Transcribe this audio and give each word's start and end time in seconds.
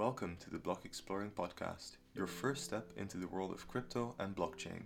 Welcome 0.00 0.38
to 0.40 0.48
the 0.48 0.58
Block 0.58 0.86
Exploring 0.86 1.32
Podcast, 1.32 1.98
your 2.14 2.26
first 2.26 2.64
step 2.64 2.90
into 2.96 3.18
the 3.18 3.28
world 3.28 3.52
of 3.52 3.68
crypto 3.68 4.14
and 4.18 4.34
blockchain. 4.34 4.84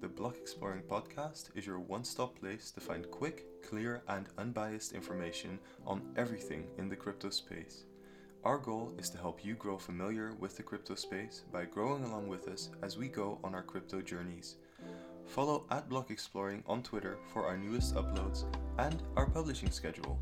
The 0.00 0.06
Block 0.06 0.36
Exploring 0.36 0.82
Podcast 0.88 1.48
is 1.56 1.66
your 1.66 1.80
one 1.80 2.04
stop 2.04 2.38
place 2.38 2.70
to 2.70 2.80
find 2.80 3.10
quick, 3.10 3.44
clear, 3.68 4.04
and 4.06 4.26
unbiased 4.38 4.92
information 4.92 5.58
on 5.84 6.02
everything 6.16 6.68
in 6.78 6.88
the 6.88 6.94
crypto 6.94 7.30
space. 7.30 7.86
Our 8.44 8.56
goal 8.56 8.92
is 8.98 9.10
to 9.10 9.18
help 9.18 9.44
you 9.44 9.54
grow 9.54 9.78
familiar 9.78 10.32
with 10.38 10.56
the 10.56 10.62
crypto 10.62 10.94
space 10.94 11.42
by 11.52 11.64
growing 11.64 12.04
along 12.04 12.28
with 12.28 12.46
us 12.46 12.70
as 12.84 12.96
we 12.96 13.08
go 13.08 13.40
on 13.42 13.56
our 13.56 13.64
crypto 13.64 14.00
journeys. 14.00 14.58
Follow 15.26 15.66
at 15.72 15.88
Block 15.88 16.12
Exploring 16.12 16.62
on 16.68 16.84
Twitter 16.84 17.18
for 17.32 17.46
our 17.46 17.56
newest 17.56 17.96
uploads 17.96 18.44
and 18.78 19.02
our 19.16 19.26
publishing 19.26 19.72
schedule. 19.72 20.20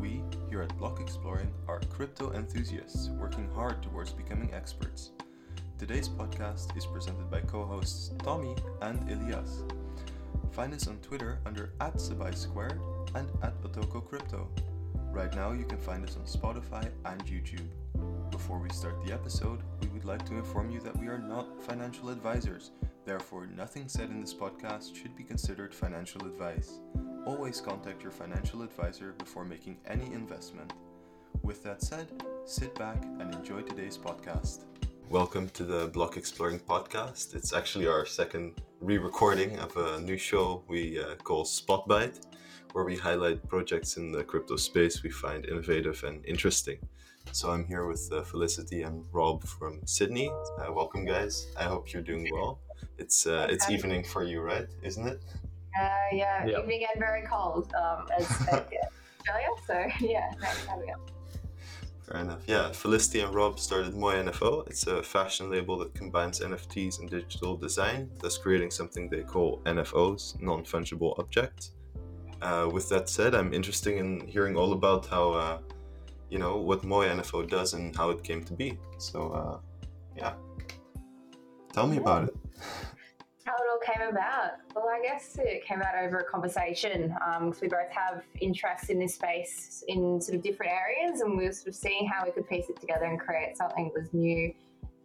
We, 0.00 0.22
here 0.48 0.62
at 0.62 0.76
Block 0.78 1.00
Exploring, 1.00 1.52
are 1.66 1.80
crypto 1.90 2.32
enthusiasts 2.32 3.08
working 3.18 3.50
hard 3.52 3.82
towards 3.82 4.12
becoming 4.12 4.54
experts. 4.54 5.10
Today's 5.76 6.08
podcast 6.08 6.76
is 6.76 6.86
presented 6.86 7.28
by 7.28 7.40
co 7.40 7.64
hosts 7.64 8.12
Tommy 8.22 8.54
and 8.80 9.00
Elias. 9.10 9.64
Find 10.52 10.72
us 10.72 10.86
on 10.86 10.98
Twitter 10.98 11.40
under 11.46 11.72
at 11.80 12.00
Squared 12.00 12.80
and 13.16 13.28
at 13.42 13.60
Otoko 13.62 14.08
Crypto. 14.08 14.48
Right 15.10 15.34
now, 15.34 15.50
you 15.50 15.64
can 15.64 15.78
find 15.78 16.04
us 16.04 16.16
on 16.16 16.26
Spotify 16.26 16.88
and 17.04 17.24
YouTube. 17.26 17.68
Before 18.30 18.60
we 18.60 18.70
start 18.70 19.04
the 19.04 19.12
episode, 19.12 19.62
we 19.82 19.88
would 19.88 20.04
like 20.04 20.24
to 20.26 20.36
inform 20.36 20.70
you 20.70 20.80
that 20.80 20.96
we 20.96 21.08
are 21.08 21.18
not 21.18 21.60
financial 21.64 22.10
advisors. 22.10 22.70
Therefore, 23.04 23.46
nothing 23.46 23.88
said 23.88 24.10
in 24.10 24.20
this 24.20 24.34
podcast 24.34 24.94
should 24.94 25.16
be 25.16 25.24
considered 25.24 25.74
financial 25.74 26.20
advice. 26.24 26.78
Always 27.28 27.60
contact 27.60 28.02
your 28.02 28.10
financial 28.10 28.62
advisor 28.62 29.12
before 29.18 29.44
making 29.44 29.76
any 29.86 30.06
investment. 30.14 30.72
With 31.42 31.62
that 31.62 31.82
said, 31.82 32.06
sit 32.46 32.74
back 32.76 33.04
and 33.04 33.34
enjoy 33.34 33.60
today's 33.60 33.98
podcast. 33.98 34.64
Welcome 35.10 35.50
to 35.50 35.64
the 35.64 35.88
Block 35.88 36.16
Exploring 36.16 36.58
podcast. 36.58 37.34
It's 37.34 37.52
actually 37.52 37.86
our 37.86 38.06
second 38.06 38.62
re 38.80 38.96
recording 38.96 39.58
of 39.58 39.76
a 39.76 40.00
new 40.00 40.16
show 40.16 40.64
we 40.68 40.98
uh, 40.98 41.16
call 41.16 41.44
Spotbite, 41.44 42.18
where 42.72 42.86
we 42.86 42.96
highlight 42.96 43.46
projects 43.46 43.98
in 43.98 44.10
the 44.10 44.24
crypto 44.24 44.56
space 44.56 45.02
we 45.02 45.10
find 45.10 45.44
innovative 45.44 46.02
and 46.04 46.24
interesting. 46.24 46.78
So 47.32 47.50
I'm 47.50 47.66
here 47.66 47.84
with 47.84 48.08
uh, 48.10 48.22
Felicity 48.22 48.84
and 48.84 49.04
Rob 49.12 49.44
from 49.44 49.80
Sydney. 49.84 50.30
Uh, 50.30 50.72
welcome, 50.72 51.04
guys. 51.04 51.48
I 51.58 51.64
hope 51.64 51.92
you're 51.92 52.00
doing 52.00 52.26
well. 52.32 52.58
It's 52.96 53.26
uh, 53.26 53.48
it's 53.50 53.68
evening 53.68 54.02
for 54.02 54.24
you, 54.24 54.40
right? 54.40 54.68
Isn't 54.82 55.06
it? 55.06 55.20
Uh, 55.78 55.88
yeah, 56.12 56.46
Yep. 56.46 56.58
evening 56.60 56.86
and 56.92 56.98
very 57.00 57.22
cold 57.26 57.72
um, 57.74 58.06
as 58.16 58.24
Australia. 58.30 58.88
So 59.66 59.74
yeah, 60.00 60.32
nice 60.40 60.64
having 60.64 60.88
it. 60.88 60.96
Fair 62.10 62.22
enough. 62.22 62.40
Yeah, 62.46 62.72
Felicity 62.72 63.20
and 63.20 63.34
Rob 63.34 63.60
started 63.60 63.94
Moi 63.94 64.14
NFO. 64.14 64.66
It's 64.66 64.86
a 64.86 65.02
fashion 65.02 65.50
label 65.50 65.76
that 65.80 65.92
combines 65.92 66.40
NFTs 66.40 67.00
and 67.00 67.10
digital 67.10 67.54
design, 67.54 68.08
thus 68.20 68.38
creating 68.38 68.70
something 68.70 69.10
they 69.10 69.20
call 69.22 69.60
NFOs, 69.66 70.40
non 70.40 70.64
fungible 70.64 71.18
objects. 71.18 71.72
Uh, 72.40 72.70
with 72.72 72.88
that 72.88 73.10
said, 73.10 73.34
I'm 73.34 73.52
interested 73.52 73.98
in 73.98 74.26
hearing 74.26 74.56
all 74.56 74.72
about 74.72 75.04
how, 75.06 75.32
uh, 75.32 75.58
you 76.30 76.38
know, 76.38 76.56
what 76.56 76.82
Moi 76.84 77.06
NFO 77.06 77.46
does 77.46 77.74
and 77.74 77.94
how 77.94 78.08
it 78.08 78.24
came 78.24 78.42
to 78.44 78.54
be. 78.54 78.78
So, 78.96 79.28
uh, 79.32 79.58
yeah. 80.16 80.32
Tell 81.74 81.86
me 81.86 81.98
about 81.98 82.24
it. 82.28 82.36
How 83.44 83.52
it 83.52 83.66
all 83.70 83.80
came 83.84 84.08
about? 84.08 84.52
Well, 84.78 84.94
I 84.94 85.02
guess 85.02 85.36
it 85.40 85.64
came 85.64 85.82
out 85.82 85.96
over 86.00 86.18
a 86.18 86.24
conversation 86.24 87.12
because 87.40 87.60
we 87.60 87.66
both 87.66 87.90
have 87.90 88.22
interests 88.40 88.90
in 88.90 89.00
this 89.00 89.14
space 89.16 89.82
in 89.88 90.20
sort 90.20 90.36
of 90.36 90.42
different 90.44 90.70
areas, 90.70 91.20
and 91.20 91.36
we 91.36 91.46
were 91.46 91.52
sort 91.52 91.68
of 91.68 91.74
seeing 91.74 92.06
how 92.06 92.24
we 92.24 92.30
could 92.30 92.48
piece 92.48 92.68
it 92.68 92.78
together 92.78 93.06
and 93.06 93.18
create 93.18 93.56
something 93.56 93.90
that 93.92 94.00
was 94.00 94.14
new, 94.14 94.54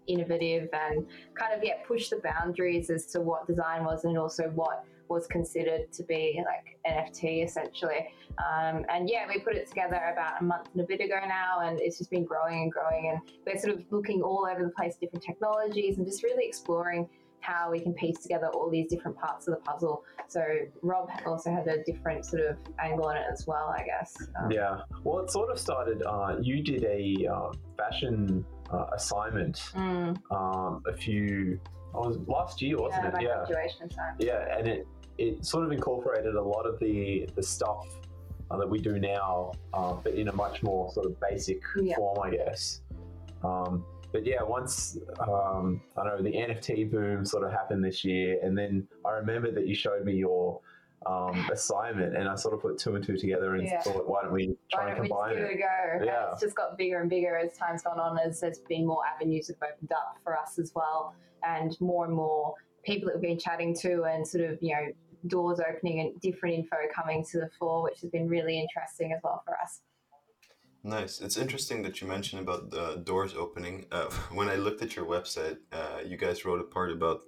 innovative, 0.06 0.70
and 0.74 1.08
kind 1.34 1.56
of 1.56 1.64
yeah 1.64 1.78
push 1.88 2.10
the 2.10 2.18
boundaries 2.18 2.92
as 2.92 3.08
to 3.08 3.22
what 3.22 3.48
design 3.48 3.84
was 3.84 4.06
and 4.06 4.16
also 4.16 4.44
what 4.54 4.86
was 5.10 5.26
considered 5.26 5.92
to 5.94 6.04
be 6.04 6.44
like 6.46 6.78
NFT 6.88 7.44
essentially. 7.44 8.14
Um, 8.38 8.86
and 8.90 9.10
yeah, 9.10 9.26
we 9.28 9.40
put 9.40 9.56
it 9.56 9.68
together 9.68 10.02
about 10.12 10.40
a 10.40 10.44
month 10.44 10.70
and 10.74 10.84
a 10.84 10.86
bit 10.86 11.02
ago 11.02 11.20
now, 11.28 11.62
and 11.62 11.80
it's 11.80 11.98
just 11.98 12.12
been 12.12 12.26
growing 12.26 12.62
and 12.62 12.72
growing. 12.72 13.10
And 13.10 13.22
we're 13.48 13.60
sort 13.60 13.74
of 13.74 13.84
looking 13.90 14.22
all 14.22 14.48
over 14.48 14.64
the 14.64 14.72
place, 14.72 14.98
different 14.98 15.24
technologies, 15.24 15.98
and 15.98 16.06
just 16.06 16.22
really 16.22 16.46
exploring 16.46 17.10
how 17.44 17.70
we 17.70 17.80
can 17.80 17.94
piece 17.94 18.20
together 18.20 18.48
all 18.48 18.70
these 18.70 18.90
different 18.90 19.18
parts 19.18 19.48
of 19.48 19.56
the 19.56 19.60
puzzle. 19.62 20.04
So 20.28 20.42
Rob 20.82 21.10
also 21.26 21.52
had 21.52 21.68
a 21.68 21.84
different 21.84 22.26
sort 22.26 22.44
of 22.44 22.58
angle 22.80 23.06
on 23.06 23.18
it 23.18 23.26
as 23.32 23.46
well, 23.46 23.74
I 23.78 23.84
guess. 23.84 24.16
Um, 24.42 24.52
Yeah. 24.52 24.82
Well, 25.04 25.20
it 25.20 25.32
sort 25.32 25.52
of 25.52 25.60
started. 25.60 26.02
Uh, 26.06 26.38
you 26.42 26.64
did 26.64 26.84
a 26.86 27.28
uh, 27.28 27.52
fashion 27.78 28.46
uh, 28.72 28.86
assignment 28.94 29.58
mm, 29.76 30.18
um, 30.32 30.82
a 30.88 30.94
few. 30.96 31.60
Oh, 31.96 32.08
was 32.08 32.18
last 32.28 32.60
year, 32.62 32.78
wasn't 32.78 33.04
yeah, 33.04 33.18
it? 33.20 33.22
Yeah. 33.22 33.46
graduation 33.46 33.90
time. 33.90 34.16
Yeah, 34.18 34.58
and 34.58 34.68
it 34.68 34.88
it 35.20 35.46
sort 35.46 35.64
of 35.64 35.72
incorporated 35.72 36.34
a 36.34 36.42
lot 36.42 36.66
of 36.66 36.80
the 36.80 37.30
the 37.36 37.44
stuff 37.44 37.86
uh, 38.50 38.58
that 38.58 38.68
we 38.68 38.80
do 38.80 38.98
now, 39.00 39.52
uh, 39.76 39.94
but 40.04 40.14
in 40.16 40.28
a 40.30 40.34
much 40.34 40.64
more 40.64 40.92
sort 40.92 41.06
of 41.06 41.20
basic 41.20 41.62
Yeah. 41.80 41.98
form, 41.98 42.18
I 42.24 42.32
guess. 42.32 42.82
Um, 43.44 43.86
but 44.14 44.26
yeah, 44.26 44.44
once 44.44 44.98
um, 45.20 45.82
I 45.98 46.06
know 46.06 46.22
the 46.22 46.32
NFT 46.32 46.90
boom 46.90 47.26
sort 47.26 47.44
of 47.44 47.52
happened 47.52 47.84
this 47.84 48.06
year, 48.06 48.40
and 48.44 48.56
then 48.58 48.88
I 49.06 49.10
remember 49.10 49.52
that 49.52 49.68
you 49.68 49.74
showed 49.74 50.06
me 50.06 50.14
your 50.14 50.62
um, 51.08 51.46
assignment, 51.52 52.16
and 52.16 52.30
I 52.30 52.36
sort 52.36 52.54
of 52.54 52.62
put 52.62 52.78
two 52.78 52.96
and 52.96 53.04
two 53.04 53.18
together 53.18 53.56
and 53.56 53.64
Yeah. 53.68 53.82
thought, 53.82 54.08
why 54.08 54.22
don't 54.22 54.32
we 54.32 54.56
try 54.72 54.84
Why 54.84 54.88
and 54.92 54.96
don't 54.98 55.02
we 55.02 55.08
just 55.10 55.18
combine 55.20 55.36
give 55.36 55.44
it 55.44 55.50
a 55.50 55.54
it? 55.54 55.58
go? 55.58 55.98
And 55.98 56.06
Yeah. 56.06 56.32
It's 56.32 56.42
just 56.42 56.56
got 56.56 56.78
bigger 56.78 57.02
and 57.02 57.10
bigger 57.10 57.36
as 57.36 57.58
time's 57.58 57.82
gone 57.82 58.00
on, 58.00 58.18
as 58.20 58.40
there's 58.40 58.60
been 58.70 58.86
more 58.86 59.02
avenues 59.06 59.48
that 59.48 59.58
have 59.62 59.72
opened 59.74 59.92
up 59.92 60.18
for 60.24 60.38
us 60.38 60.60
as 60.60 60.72
well, 60.76 61.16
and 61.44 61.76
more 61.82 62.06
and 62.06 62.14
more 62.14 62.54
people 62.84 63.08
that 63.08 63.16
we've 63.16 63.24
been 63.30 63.40
chatting 63.40 63.76
to, 63.82 64.04
and 64.04 64.26
sort 64.26 64.46
of, 64.46 64.60
you 64.62 64.74
know, 64.76 64.88
doors 65.28 65.60
opening 65.60 66.00
and 66.02 66.22
different 66.22 66.56
info 66.56 66.76
coming 66.94 67.26
to 67.32 67.40
the 67.40 67.50
fore, 67.58 67.82
which 67.82 68.00
has 68.02 68.12
been 68.12 68.28
really 68.30 68.60
interesting 68.60 69.12
as 69.12 69.22
well 69.24 69.42
for 69.44 69.58
us. 69.58 69.82
Nice. 70.84 71.22
It's 71.22 71.38
interesting 71.38 71.82
that 71.84 72.02
you 72.02 72.08
mentioned 72.08 72.42
about 72.42 72.70
the 72.70 73.02
doors 73.04 73.34
opening. 73.36 73.86
Uh, 73.92 74.10
when 74.34 74.50
I 74.50 74.56
looked 74.56 74.82
at 74.82 74.96
your 74.96 75.06
website, 75.06 75.58
uh, 75.72 76.00
you 76.06 76.18
guys 76.18 76.44
wrote 76.46 76.60
a 76.60 76.66
part 76.66 76.92
about 76.92 77.22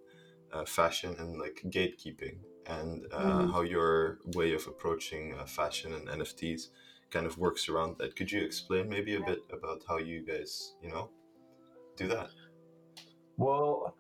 uh, 0.52 0.66
fashion 0.66 1.16
and 1.20 1.40
like 1.40 1.62
gatekeeping 1.66 2.38
and 2.68 3.06
uh, 3.12 3.20
Mhm. 3.20 3.52
how 3.52 3.62
your 3.62 4.20
way 4.36 4.54
of 4.54 4.66
approaching 4.68 5.34
uh, 5.36 5.46
fashion 5.46 5.94
and 5.94 6.08
NFTs 6.10 6.70
kind 7.12 7.26
of 7.26 7.38
works 7.38 7.70
around 7.70 7.98
that. 8.00 8.16
Could 8.16 8.32
you 8.32 8.44
explain 8.44 8.90
maybe 8.90 9.16
a 9.16 9.22
bit 9.22 9.40
about 9.52 9.84
how 9.88 9.98
you 9.98 10.26
guys, 10.26 10.76
you 10.82 10.90
know, 10.90 11.10
do 11.96 12.08
that? 12.08 12.30
Well, 13.38 13.96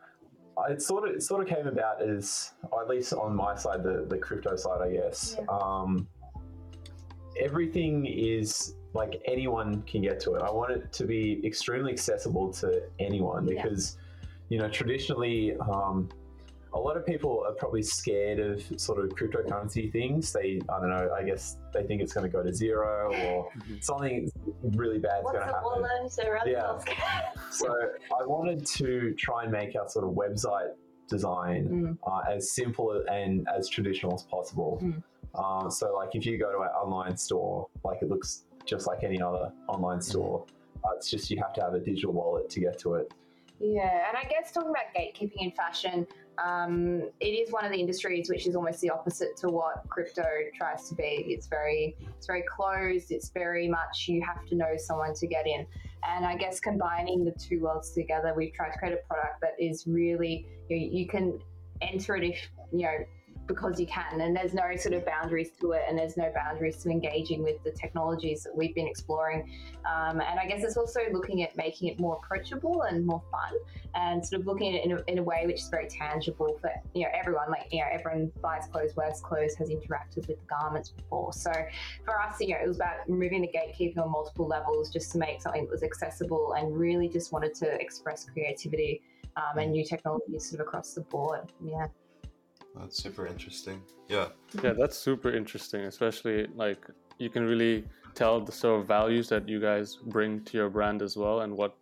it 0.70 0.82
sort 0.82 1.08
of 1.08 1.16
it 1.16 1.22
sort 1.24 1.44
of 1.44 1.48
came 1.56 1.68
about 1.68 2.02
as, 2.02 2.54
at 2.64 2.88
least 2.88 3.14
on 3.14 3.36
my 3.36 3.56
side, 3.56 3.84
the 3.84 4.06
the 4.10 4.18
crypto 4.18 4.56
side, 4.56 4.82
I 4.82 4.92
guess. 4.92 5.36
Yeah. 5.38 5.46
Um, 5.50 6.08
everything 7.38 8.06
is 8.06 8.76
like 8.96 9.22
anyone 9.26 9.82
can 9.84 10.02
get 10.02 10.20
to 10.22 10.36
it. 10.36 10.42
I 10.42 10.50
want 10.50 10.72
it 10.72 10.92
to 10.94 11.06
be 11.06 11.42
extremely 11.46 11.92
accessible 11.92 12.52
to 12.54 12.82
anyone 13.00 13.48
Yeah. 13.48 13.62
because, 13.64 13.98
you 14.50 14.58
know, 14.58 14.70
traditionally. 14.70 15.56
Um, 15.58 16.10
a 16.74 16.80
lot 16.80 16.98
of 16.98 17.06
people 17.06 17.42
are 17.48 17.54
probably 17.54 17.82
scared 17.82 18.38
of 18.38 18.62
sort 18.82 19.00
of 19.00 19.10
cryptocurrency 19.12 19.90
things. 19.94 20.34
They, 20.34 20.60
I 20.68 20.80
don't 20.82 20.90
know, 20.90 21.10
I 21.18 21.24
guess 21.24 21.56
they 21.74 21.84
think 21.84 22.02
it's 22.02 22.12
going 22.12 22.30
to 22.30 22.38
go 22.38 22.44
to 22.44 22.54
zero 22.54 23.14
or 23.16 23.50
something 23.80 24.30
really 24.74 25.00
bad's 25.00 25.24
What's 25.24 25.38
going 25.38 25.48
to 25.48 25.54
happen. 25.54 25.64
wallet? 25.64 26.12
So 26.12 26.24
Yeah. 26.46 26.78
So 27.52 27.68
I 28.20 28.26
wanted 28.26 28.66
to 28.66 29.14
try 29.18 29.44
and 29.44 29.54
make 29.54 29.74
our 29.78 29.88
sort 29.88 30.04
of 30.04 30.12
website 30.16 30.72
design 31.10 31.64
Mm. 31.70 31.98
uh, 32.06 32.30
as 32.30 32.52
simple 32.52 33.02
and 33.10 33.48
as 33.58 33.70
traditional 33.70 34.14
as 34.14 34.24
possible. 34.24 34.80
Mm. 34.84 35.02
Uh, 35.34 35.70
so 35.70 35.96
like 35.96 36.10
if 36.14 36.26
you 36.26 36.38
go 36.38 36.52
to 36.52 36.58
our 36.58 36.74
online 36.76 37.16
store, 37.16 37.68
like 37.86 38.02
it 38.02 38.10
looks 38.10 38.44
just 38.66 38.88
like 38.88 39.04
any 39.04 39.22
other 39.22 39.52
online 39.68 40.02
store. 40.02 40.46
Uh, 40.84 40.90
it's 40.96 41.10
just 41.10 41.30
you 41.32 41.38
have 41.38 41.54
to 41.54 41.62
have 41.62 41.74
a 41.74 41.80
digital 41.80 42.14
wallet 42.14 42.50
to 42.50 42.60
get 42.60 42.78
to 42.80 42.96
it. 42.96 43.12
Yeah, 43.60 44.08
and 44.08 44.18
I 44.18 44.24
guess 44.24 44.52
talking 44.52 44.70
about 44.70 44.94
gatekeeping 44.96 45.42
in 45.42 45.52
fashion, 45.52 46.06
um, 46.44 47.10
it 47.22 47.28
is 47.28 47.52
one 47.52 47.64
of 47.64 47.72
the 47.72 47.80
industries 47.80 48.30
which 48.30 48.48
is 48.48 48.56
almost 48.56 48.82
the 48.82 48.90
opposite 48.90 49.38
to 49.38 49.48
what 49.48 49.88
crypto 49.88 50.26
tries 50.54 50.90
to 50.90 50.96
be. 50.96 51.26
It's 51.30 51.48
very, 51.48 51.96
it's 52.18 52.28
very 52.28 52.44
closed. 52.44 53.12
It's 53.12 53.30
very 53.30 53.70
much 53.70 54.08
you 54.08 54.22
have 54.22 54.46
to 54.48 54.56
know 54.56 54.76
someone 54.78 55.14
to 55.16 55.28
get 55.28 55.48
in. 55.48 55.66
And 56.08 56.26
I 56.26 56.36
guess 56.36 56.60
combining 56.60 57.24
the 57.24 57.32
two 57.32 57.62
worlds 57.62 57.92
together, 57.92 58.34
we've 58.36 58.54
tried 58.54 58.72
to 58.72 58.78
create 58.78 58.94
a 58.94 59.08
product 59.08 59.42
that 59.42 59.54
is 59.58 59.88
really 59.88 60.46
you, 60.70 60.78
you 60.78 61.08
can 61.08 61.40
enter 61.82 62.16
it 62.16 62.24
if 62.24 62.50
you 62.72 62.84
know 62.84 62.98
because 63.48 63.80
you 63.80 63.88
can, 63.88 64.22
and 64.22 64.36
there's 64.36 64.54
no 64.54 64.76
sort 64.76 64.94
of 64.94 65.06
boundaries 65.06 65.52
to 65.60 65.72
it, 65.74 65.84
and 65.88 65.98
there's 65.98 66.18
no 66.18 66.32
boundaries 66.34 66.78
to 66.78 66.90
engaging 66.90 67.44
with 67.44 67.64
the 67.64 67.72
technologies 67.72 68.44
that 68.44 68.56
we've 68.56 68.74
been 68.74 68.88
exploring. 68.88 69.50
Um, 69.86 70.20
and 70.22 70.40
I 70.40 70.48
guess 70.48 70.64
it's 70.64 70.78
also 70.78 71.02
looking 71.12 71.44
at 71.44 71.56
making 71.56 71.90
it 71.90 72.00
more 72.00 72.20
approachable 72.24 72.84
and 72.84 73.06
more 73.06 73.22
fun, 73.32 73.54
and 73.94 74.26
sort 74.26 74.42
of 74.42 74.48
looking 74.48 74.76
at 74.76 74.82
it 74.82 74.86
in 74.86 74.92
a, 74.94 75.04
in 75.08 75.18
a 75.20 75.24
way 75.24 75.44
which 75.46 75.62
is 75.62 75.70
very 75.70 75.88
tangible 75.88 76.58
for 76.60 76.72
you 76.94 77.04
know 77.04 77.10
everyone. 77.14 77.50
Like 77.50 77.68
you 77.72 77.80
know, 77.80 77.88
everyone 77.92 78.32
buys 78.42 78.68
clothes, 78.72 78.96
wears 78.96 79.22
clothes, 79.22 79.56
has 79.56 79.70
interacted 79.70 80.28
with 80.28 80.40
the 80.40 80.48
garments 80.48 80.90
before. 80.90 81.34
So 81.34 81.52
for 82.04 82.20
us, 82.22 82.40
you 82.40 82.50
know, 82.50 82.58
it 82.64 82.68
was 82.68 82.78
about 82.78 83.08
removing 83.08 83.42
the 83.42 83.48
gatekeeping 83.50 83.98
on 83.98 84.12
multiple 84.12 84.48
levels, 84.48 84.90
just 84.92 85.12
to 85.12 85.18
make 85.18 85.42
something 85.42 85.66
that 85.66 85.72
was 85.72 85.84
accessible 85.84 86.54
and 86.54 86.78
really 86.78 87.08
just 87.08 87.32
wanted 87.32 87.54
to 87.56 87.80
express 87.80 88.26
creativity 88.26 89.02
um, 89.36 89.60
and 89.60 89.72
new 89.72 89.84
technologies 89.84 90.50
sort 90.50 90.62
of 90.62 90.68
across 90.68 90.94
the 90.94 91.02
board. 91.02 91.52
Yeah. 91.64 91.88
That's 92.78 93.02
super 93.02 93.26
interesting. 93.28 93.82
Yeah. 94.08 94.30
Yeah, 94.64 94.74
that's 94.74 94.98
super 94.98 95.32
interesting, 95.32 95.82
especially 95.82 96.48
like 96.56 96.86
you 97.18 97.30
can 97.30 97.46
really 97.46 97.86
tell 98.14 98.40
the 98.42 98.52
sort 98.52 98.82
of 98.82 98.88
values 98.88 99.30
that 99.30 99.48
you 99.48 99.60
guys 99.60 99.96
bring 99.96 100.42
to 100.46 100.58
your 100.58 100.70
brand 100.70 101.02
as 101.02 101.18
well 101.18 101.42
and 101.42 101.56
what 101.56 101.76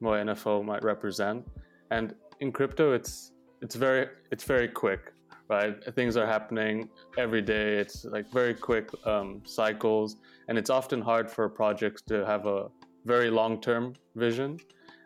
Moi 0.00 0.18
NFO 0.18 0.64
might 0.64 0.82
represent. 0.84 1.46
And 1.90 2.14
in 2.40 2.52
crypto 2.52 2.92
it's 2.92 3.32
it's 3.62 3.74
very 3.74 4.08
it's 4.30 4.44
very 4.44 4.68
quick, 4.68 5.12
right? 5.48 5.82
Things 5.94 6.16
are 6.16 6.26
happening 6.26 6.88
every 7.16 7.42
day. 7.42 7.78
It's 7.78 8.04
like 8.04 8.30
very 8.30 8.54
quick 8.54 8.90
um, 9.06 9.42
cycles, 9.44 10.16
and 10.48 10.58
it's 10.58 10.70
often 10.70 11.00
hard 11.00 11.30
for 11.30 11.48
projects 11.48 12.02
to 12.02 12.24
have 12.26 12.46
a 12.46 12.68
very 13.04 13.30
long 13.30 13.60
term 13.60 13.94
vision. 14.14 14.58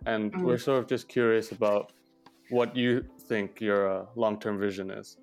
And 0.07 0.33
mm. 0.33 0.43
we're 0.43 0.59
sort 0.59 0.79
of 0.79 0.87
just 0.89 1.09
curious 1.09 1.53
about 1.53 1.93
what 2.51 2.75
you 2.75 3.05
think 3.29 3.61
your 3.61 3.91
uh, 3.91 4.07
long 4.17 4.41
term 4.41 4.59
vision 4.59 4.91
is. 4.91 5.19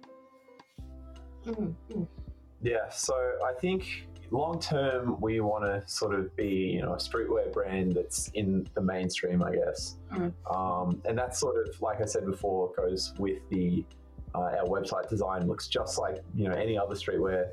Mm-hmm. 1.47 2.03
Yeah, 2.61 2.89
so 2.89 3.13
I 3.45 3.53
think 3.59 4.07
long 4.31 4.59
term 4.59 5.15
we 5.21 5.39
want 5.39 5.63
to 5.63 5.81
sort 5.88 6.13
of 6.13 6.35
be 6.35 6.47
you 6.47 6.81
know 6.81 6.94
a 6.94 6.97
streetwear 6.97 7.51
brand 7.53 7.94
that's 7.94 8.29
in 8.33 8.67
the 8.73 8.81
mainstream, 8.81 9.44
I 9.44 9.55
guess, 9.55 9.97
mm. 10.13 10.33
um, 10.53 11.01
and 11.05 11.17
that's 11.17 11.39
sort 11.39 11.67
of 11.67 11.81
like 11.81 12.01
I 12.01 12.05
said 12.05 12.25
before 12.25 12.71
goes 12.75 13.13
with 13.17 13.38
the 13.49 13.85
uh, 14.35 14.39
our 14.39 14.65
website 14.65 15.09
design 15.09 15.47
looks 15.47 15.67
just 15.67 15.97
like 15.97 16.17
you 16.35 16.49
know 16.49 16.55
any 16.55 16.77
other 16.77 16.95
streetwear 16.95 17.50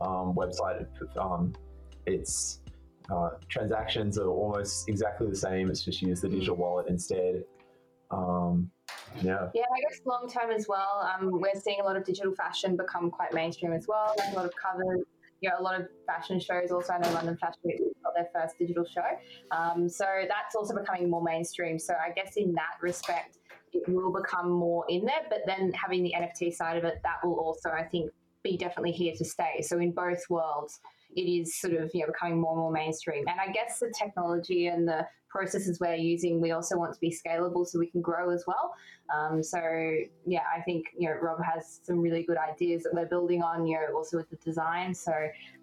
um, 0.00 0.34
website. 0.34 0.86
Um, 1.16 1.54
it's 2.06 2.60
uh, 3.10 3.30
transactions 3.48 4.18
are 4.18 4.28
almost 4.28 4.88
exactly 4.88 5.28
the 5.28 5.36
same. 5.36 5.70
It's 5.70 5.84
just 5.84 6.02
use 6.02 6.20
the 6.20 6.28
digital 6.28 6.56
mm. 6.56 6.60
wallet 6.60 6.86
instead. 6.88 7.44
Um, 8.10 8.70
yeah. 9.22 9.48
Yeah, 9.54 9.64
I 9.64 9.80
guess 9.88 10.00
long 10.04 10.28
term 10.28 10.50
as 10.50 10.66
well. 10.68 11.08
Um, 11.12 11.30
we're 11.32 11.60
seeing 11.60 11.80
a 11.80 11.84
lot 11.84 11.96
of 11.96 12.04
digital 12.04 12.34
fashion 12.34 12.76
become 12.76 13.10
quite 13.10 13.32
mainstream 13.32 13.72
as 13.72 13.86
well. 13.88 14.14
Like 14.18 14.32
a 14.32 14.36
lot 14.36 14.46
of 14.46 14.52
covers, 14.56 15.00
you 15.40 15.50
know, 15.50 15.56
a 15.58 15.62
lot 15.62 15.80
of 15.80 15.88
fashion 16.06 16.40
shows. 16.40 16.70
Also, 16.70 16.92
I 16.92 16.98
know 16.98 17.10
London 17.12 17.36
Fashion 17.36 17.60
Week 17.64 17.80
got 18.02 18.14
their 18.14 18.28
first 18.34 18.58
digital 18.58 18.84
show. 18.84 19.06
Um, 19.50 19.88
so 19.88 20.04
that's 20.28 20.54
also 20.54 20.74
becoming 20.74 21.10
more 21.10 21.22
mainstream. 21.22 21.78
So 21.78 21.94
I 21.94 22.12
guess 22.12 22.36
in 22.36 22.52
that 22.54 22.76
respect, 22.80 23.38
it 23.72 23.88
will 23.88 24.12
become 24.12 24.50
more 24.50 24.84
in 24.88 25.04
there. 25.04 25.26
But 25.28 25.40
then 25.46 25.72
having 25.72 26.02
the 26.02 26.14
NFT 26.16 26.54
side 26.54 26.76
of 26.76 26.84
it, 26.84 27.00
that 27.02 27.16
will 27.24 27.38
also, 27.38 27.70
I 27.70 27.84
think, 27.84 28.10
be 28.42 28.56
definitely 28.56 28.92
here 28.92 29.14
to 29.16 29.24
stay. 29.24 29.62
So 29.62 29.78
in 29.78 29.92
both 29.92 30.22
worlds, 30.30 30.80
it 31.16 31.22
is 31.22 31.58
sort 31.60 31.74
of 31.74 31.90
you 31.94 32.00
know 32.00 32.06
becoming 32.06 32.40
more 32.40 32.52
and 32.52 32.60
more 32.60 32.72
mainstream. 32.72 33.24
And 33.28 33.40
I 33.40 33.50
guess 33.52 33.78
the 33.80 33.92
technology 33.98 34.66
and 34.66 34.86
the 34.86 35.06
processes 35.28 35.78
we're 35.80 35.94
using, 35.94 36.40
we 36.40 36.52
also 36.52 36.76
want 36.76 36.92
to 36.94 37.00
be 37.00 37.10
scalable 37.10 37.66
so 37.66 37.78
we 37.78 37.86
can 37.86 38.00
grow 38.00 38.30
as 38.30 38.44
well. 38.46 38.74
Um, 39.14 39.42
so 39.42 39.60
yeah, 40.26 40.42
I 40.54 40.60
think 40.62 40.86
you 40.96 41.08
know 41.08 41.16
Rob 41.20 41.38
has 41.42 41.80
some 41.82 42.00
really 42.00 42.22
good 42.22 42.36
ideas 42.36 42.82
that 42.82 42.94
we're 42.94 43.06
building 43.06 43.42
on. 43.42 43.66
You 43.66 43.76
know, 43.76 43.96
also 43.96 44.16
with 44.16 44.30
the 44.30 44.36
design. 44.36 44.94
So 44.94 45.12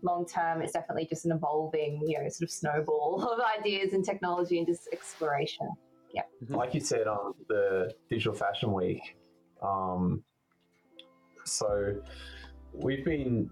long 0.02 0.26
term, 0.26 0.62
it's 0.62 0.74
definitely 0.74 1.08
just 1.08 1.26
an 1.26 1.32
evolving 1.32 2.02
you 2.06 2.20
know 2.22 2.30
sort 2.30 2.44
of 2.44 2.52
snowball 2.52 3.24
of 3.32 3.40
ideas 3.60 3.94
and 3.94 4.04
technology 4.04 4.58
and 4.58 4.68
just 4.68 4.88
exploration. 4.92 5.70
Yeah. 6.14 6.24
Mm-hmm. 6.44 6.56
Like 6.56 6.74
you 6.74 6.80
said 6.80 7.08
on 7.08 7.34
the 7.50 7.94
Digital 8.10 8.34
Fashion 8.34 8.72
Week. 8.72 9.18
Um, 9.62 10.24
so 11.44 11.96
we've 12.74 13.06
been 13.06 13.50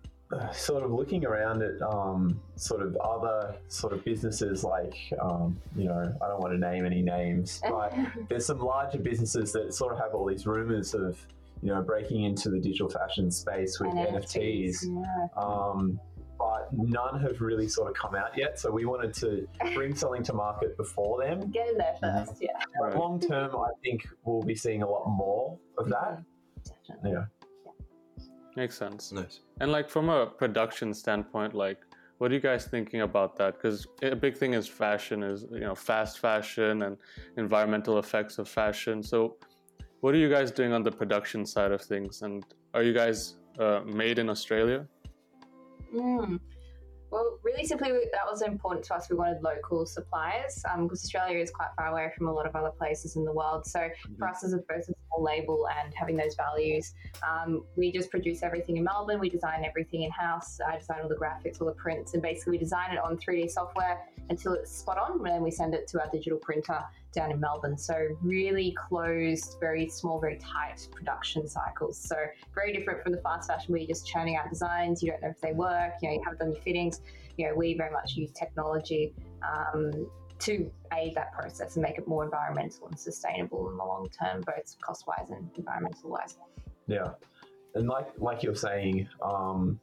sort 0.54 0.84
of 0.84 0.92
looking 0.92 1.26
around 1.26 1.62
at 1.62 1.82
um, 1.82 2.40
sort 2.56 2.82
of 2.82 2.96
other 2.98 3.56
sort 3.68 3.94
of 3.94 4.04
businesses 4.04 4.64
like 4.64 4.96
um, 5.22 5.60
you 5.76 5.86
know 5.86 6.16
I 6.22 6.28
don't 6.28 6.40
want 6.40 6.54
to 6.54 6.60
name 6.60 6.86
any 6.86 7.02
names, 7.02 7.62
but 7.70 7.94
there's 8.30 8.46
some 8.46 8.60
larger 8.60 9.00
businesses 9.00 9.52
that 9.54 9.74
sort 9.74 9.94
of 9.94 10.00
have 10.00 10.14
all 10.14 10.26
these 10.26 10.46
rumors 10.46 10.94
of 10.94 11.18
you 11.62 11.70
know 11.74 11.82
breaking 11.82 12.24
into 12.24 12.50
the 12.50 12.60
digital 12.60 12.90
fashion 12.90 13.32
space 13.32 13.80
with 13.80 13.92
NFTs. 13.92 14.86
NFTs. 14.86 15.06
Yeah. 15.06 15.28
Um, 15.42 16.00
but 16.38 16.68
none 16.74 17.22
have 17.22 17.40
really 17.40 17.68
sort 17.68 17.90
of 17.90 17.96
come 17.96 18.16
out 18.16 18.38
yet. 18.38 18.60
So 18.60 18.70
we 18.72 18.86
wanted 18.86 19.14
to 19.16 19.48
bring 19.74 19.96
something 20.04 20.24
to 20.24 20.34
market 20.34 20.76
before 20.76 21.24
them. 21.24 21.50
Get 21.52 21.70
in 21.70 21.78
there 21.78 21.96
1st 22.04 22.28
mm-hmm. 22.28 22.34
yeah. 22.42 22.52
Right. 22.82 22.96
Long 22.98 23.20
term, 23.20 23.56
I 23.56 23.70
think 23.82 24.06
we'll 24.26 24.44
be 24.44 24.56
seeing 24.56 24.82
a 24.82 24.90
lot 24.90 25.08
more 25.08 25.58
of 25.78 25.90
that. 25.90 26.22
Definitely. 26.88 27.12
Yeah. 27.12 27.26
Makes 28.56 28.78
sense. 28.78 29.12
Nice. 29.12 29.40
And 29.60 29.72
like 29.72 29.90
from 29.90 30.10
a 30.10 30.28
production 30.28 30.94
standpoint, 30.94 31.54
like 31.54 31.80
what 32.20 32.32
are 32.32 32.36
you 32.36 32.40
guys 32.40 32.66
thinking 32.66 33.02
about 33.02 33.36
that? 33.38 33.56
Because 33.56 33.88
a 34.02 34.16
big 34.16 34.38
thing 34.38 34.54
is 34.54 34.68
fashion, 34.68 35.24
is 35.24 35.46
you 35.52 35.62
know 35.62 35.76
fast 35.76 36.20
fashion 36.20 36.84
and 36.84 36.98
environmental 37.38 38.00
effects 38.00 38.38
of 38.38 38.48
fashion. 38.48 39.02
So, 39.04 39.38
what 40.02 40.14
are 40.14 40.18
you 40.18 40.30
guys 40.30 40.52
doing 40.52 40.74
on 40.74 40.84
the 40.84 40.92
production 40.92 41.46
side 41.46 41.72
of 41.72 41.82
things? 41.82 42.22
And 42.22 42.46
are 42.74 42.84
you 42.84 42.94
guys 42.94 43.36
uh, 43.60 43.82
made 43.86 44.20
in 44.20 44.30
Australia? 44.30 44.88
Mm. 45.94 46.40
Well, 47.12 47.40
really 47.54 47.68
simply, 47.68 47.92
that 48.12 48.26
was 48.30 48.42
important 48.42 48.86
to 48.86 48.96
us. 48.96 49.10
We 49.10 49.16
wanted 49.16 49.42
local 49.44 49.86
suppliers 49.86 50.62
because 50.64 50.76
um, 50.76 50.90
Australia 50.92 51.40
is 51.40 51.52
quite 51.52 51.70
far 51.78 51.88
away 51.88 52.12
from 52.18 52.28
a 52.28 52.34
lot 52.34 52.46
of 52.46 52.56
other 52.56 52.72
places 52.72 53.16
in 53.16 53.26
the 53.26 53.32
world. 53.32 53.66
So 53.66 53.80
mm-hmm. 53.80 54.16
for 54.16 54.28
us 54.28 54.44
as 54.44 54.54
a 54.54 54.58
both 54.58 54.90
a 54.90 54.94
small 55.08 55.24
label 55.24 55.68
and 55.80 55.94
having 55.94 56.18
those 56.18 56.36
values, 56.36 56.94
um, 57.28 57.64
we 57.76 57.92
just 57.92 58.10
produce 58.10 58.44
everything 58.44 58.78
in 58.78 58.84
Melbourne. 58.84 59.20
We 59.20 59.30
design 59.30 59.64
everything 59.66 60.04
in 60.04 60.12
house. 60.12 60.60
I 60.66 60.78
design 60.78 61.00
all 61.04 61.10
the 61.10 61.16
graphics, 61.16 61.62
all 61.62 61.68
the 61.68 61.74
prints, 61.74 62.14
and 62.14 62.22
basically 62.22 62.52
we 62.52 62.58
design 62.58 62.92
it 62.92 63.00
on 63.00 63.18
3D 63.18 63.52
software 63.52 64.00
until 64.30 64.54
it's 64.54 64.72
spot 64.72 64.98
on, 64.98 65.18
and 65.18 65.26
then 65.26 65.44
we 65.44 65.52
send 65.52 65.74
it 65.74 65.88
to 65.90 66.02
our 66.02 66.10
digital 66.12 66.40
printer 66.40 66.80
down 67.14 67.32
in 67.32 67.40
Melbourne. 67.40 67.78
So 67.78 68.08
really 68.22 68.76
closed, 68.90 69.58
very 69.60 69.88
small, 69.88 70.20
very 70.20 70.38
tight 70.38 70.88
production 70.92 71.48
cycles. 71.48 71.98
So 71.98 72.16
very 72.54 72.74
different 72.74 73.04
from 73.04 73.12
the 73.12 73.20
fast 73.20 73.48
fashion 73.48 73.72
where 73.72 73.80
you're 73.80 73.88
just 73.88 74.08
churning 74.08 74.36
out 74.36 74.50
designs. 74.50 75.02
You 75.04 75.12
don't 75.12 75.22
know 75.22 75.30
if 75.30 75.40
they 75.40 75.54
work. 75.54 75.94
You 76.02 76.10
know, 76.10 76.16
you 76.16 76.22
haven't 76.24 76.40
done 76.40 76.54
your 76.54 76.62
fittings. 76.62 77.02
You 77.38 77.43
know, 77.48 77.56
we 77.56 77.76
very 77.76 77.92
much 77.92 78.16
use 78.16 78.32
technology 78.32 79.14
um, 79.42 80.08
to 80.40 80.72
aid 80.94 81.16
that 81.16 81.34
process 81.34 81.76
and 81.76 81.84
make 81.84 81.98
it 81.98 82.08
more 82.08 82.24
environmental 82.24 82.88
and 82.88 83.00
sustainable 83.00 83.70
in 83.70 83.78
the 83.78 83.84
long 83.84 84.08
term, 84.10 84.42
both 84.42 84.76
cost 84.82 85.06
wise 85.08 85.30
and 85.30 85.50
environmental 85.58 86.10
wise. 86.10 86.38
Yeah, 86.88 87.12
and 87.76 87.88
like 87.88 88.08
like 88.18 88.44
you're 88.44 88.56
saying. 88.56 89.08
Um, 89.22 89.80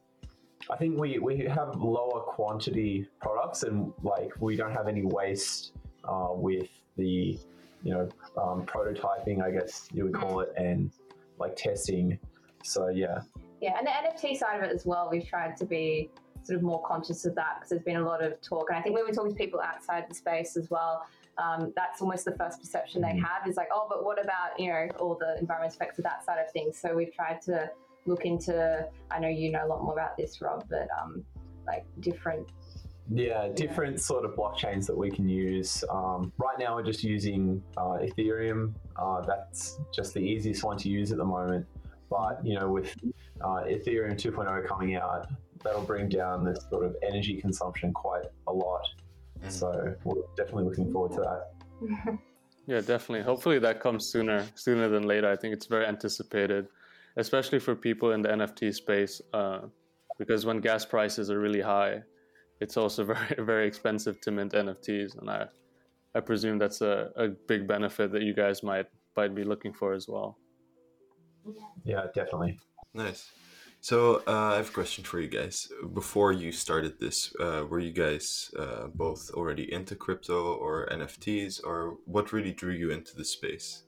I 0.69 0.77
think 0.77 0.99
we, 0.99 1.17
we 1.17 1.39
have 1.45 1.75
lower 1.75 2.21
quantity 2.21 3.07
products 3.19 3.63
and 3.63 3.91
like 4.03 4.29
we 4.39 4.55
don't 4.55 4.71
have 4.71 4.87
any 4.87 5.03
waste 5.03 5.73
uh, 6.03 6.29
with 6.31 6.69
the 6.97 7.39
you 7.83 7.93
know 7.93 8.09
um, 8.37 8.65
prototyping, 8.65 9.43
I 9.43 9.51
guess 9.51 9.87
you 9.91 10.03
would 10.03 10.13
call 10.13 10.41
it, 10.41 10.53
and 10.57 10.91
like 11.39 11.55
testing. 11.55 12.19
So 12.63 12.89
yeah. 12.89 13.21
Yeah, 13.59 13.77
and 13.77 13.85
the 13.85 13.91
NFT 13.91 14.37
side 14.37 14.57
of 14.57 14.63
it 14.63 14.73
as 14.73 14.85
well, 14.85 15.07
we've 15.11 15.27
tried 15.27 15.55
to 15.57 15.65
be 15.65 16.09
sort 16.43 16.57
of 16.57 16.63
more 16.63 16.81
conscious 16.83 17.25
of 17.25 17.35
that 17.35 17.55
because 17.55 17.69
there's 17.69 17.83
been 17.83 17.97
a 17.97 18.05
lot 18.05 18.23
of 18.23 18.39
talk, 18.41 18.69
and 18.69 18.77
I 18.77 18.81
think 18.81 18.95
when 18.95 19.05
we're 19.05 19.13
talking 19.13 19.31
to 19.31 19.37
people 19.37 19.59
outside 19.59 20.05
the 20.09 20.15
space 20.15 20.57
as 20.57 20.69
well, 20.69 21.05
um, 21.37 21.73
that's 21.75 22.01
almost 22.01 22.25
the 22.25 22.35
first 22.35 22.59
perception 22.59 23.01
they 23.01 23.09
mm-hmm. 23.09 23.19
have 23.19 23.47
is 23.47 23.55
like, 23.57 23.69
oh, 23.73 23.87
but 23.89 24.03
what 24.03 24.21
about 24.21 24.59
you 24.59 24.69
know 24.69 24.87
all 24.99 25.15
the 25.19 25.39
environmental 25.39 25.75
effects 25.75 25.97
of 25.97 26.03
that 26.03 26.25
side 26.25 26.39
of 26.39 26.51
things? 26.51 26.77
So 26.77 26.93
we've 26.95 27.13
tried 27.13 27.41
to 27.43 27.69
look 28.05 28.25
into. 28.25 28.87
I 29.09 29.19
know 29.19 29.29
you 29.29 29.51
know 29.51 29.65
a 29.65 29.67
lot 29.67 29.83
more 29.83 29.93
about 29.93 30.17
this, 30.17 30.41
Rob, 30.41 30.65
but 30.69 30.87
um, 31.01 31.23
like 31.65 31.85
different 31.99 32.47
yeah, 33.13 33.49
different 33.53 33.99
sort 33.99 34.23
of 34.25 34.35
blockchains 34.35 34.85
that 34.87 34.97
we 34.97 35.11
can 35.11 35.27
use. 35.27 35.83
Um, 35.89 36.31
right 36.37 36.57
now, 36.57 36.75
we're 36.75 36.83
just 36.83 37.03
using 37.03 37.61
uh, 37.75 37.97
Ethereum. 37.99 38.73
Uh, 38.95 39.21
that's 39.21 39.79
just 39.93 40.13
the 40.13 40.19
easiest 40.19 40.63
one 40.63 40.77
to 40.77 40.89
use 40.89 41.11
at 41.11 41.17
the 41.17 41.25
moment. 41.25 41.65
But 42.09 42.39
you 42.45 42.57
know, 42.57 42.69
with 42.69 42.95
uh, 43.41 43.63
Ethereum 43.65 44.13
2.0 44.13 44.67
coming 44.67 44.95
out, 44.95 45.27
that'll 45.63 45.83
bring 45.83 46.09
down 46.09 46.43
this 46.43 46.65
sort 46.69 46.85
of 46.85 46.95
energy 47.03 47.39
consumption 47.39 47.93
quite 47.93 48.25
a 48.47 48.53
lot. 48.53 48.85
Mm. 49.43 49.51
So 49.51 49.95
we're 50.03 50.21
definitely 50.37 50.65
looking 50.65 50.91
forward 50.91 51.11
to 51.13 51.21
that. 51.21 52.17
yeah, 52.67 52.81
definitely. 52.81 53.21
Hopefully, 53.21 53.59
that 53.59 53.79
comes 53.79 54.05
sooner 54.05 54.45
sooner 54.55 54.89
than 54.89 55.03
later. 55.03 55.31
I 55.31 55.35
think 55.35 55.53
it's 55.53 55.65
very 55.65 55.85
anticipated, 55.85 56.67
especially 57.17 57.59
for 57.59 57.75
people 57.75 58.11
in 58.11 58.21
the 58.21 58.29
NFT 58.29 58.73
space, 58.73 59.21
uh, 59.33 59.61
because 60.19 60.45
when 60.45 60.59
gas 60.59 60.85
prices 60.85 61.31
are 61.31 61.39
really 61.39 61.61
high 61.61 62.03
it's 62.61 62.77
also 62.77 63.03
very 63.13 63.35
very 63.39 63.67
expensive 63.67 64.21
to 64.21 64.31
mint 64.31 64.53
NFTs, 64.53 65.17
and 65.19 65.29
I 65.29 65.47
I 66.15 66.21
presume 66.21 66.57
that's 66.57 66.81
a, 66.81 67.09
a 67.17 67.27
big 67.27 67.67
benefit 67.67 68.13
that 68.13 68.21
you 68.21 68.33
guys 68.33 68.63
might 68.63 68.85
might 69.17 69.35
be 69.35 69.43
looking 69.43 69.73
for 69.73 69.93
as 69.93 70.07
well. 70.07 70.37
Yeah, 71.83 72.05
definitely. 72.15 72.59
Nice. 72.93 73.31
So 73.83 74.21
uh, 74.27 74.53
I 74.53 74.57
have 74.57 74.69
a 74.69 74.71
question 74.71 75.03
for 75.03 75.19
you 75.19 75.27
guys. 75.27 75.71
Before 75.95 76.31
you 76.31 76.51
started 76.51 76.99
this, 76.99 77.35
uh, 77.39 77.65
were 77.67 77.79
you 77.79 77.91
guys 77.91 78.53
uh, 78.57 78.87
both 78.93 79.31
already 79.33 79.73
into 79.73 79.95
crypto 79.95 80.53
or 80.53 80.87
NFTs, 80.91 81.65
or 81.65 81.97
what 82.05 82.31
really 82.31 82.51
drew 82.51 82.73
you 82.73 82.91
into 82.91 83.15
the 83.15 83.25
space? 83.25 83.81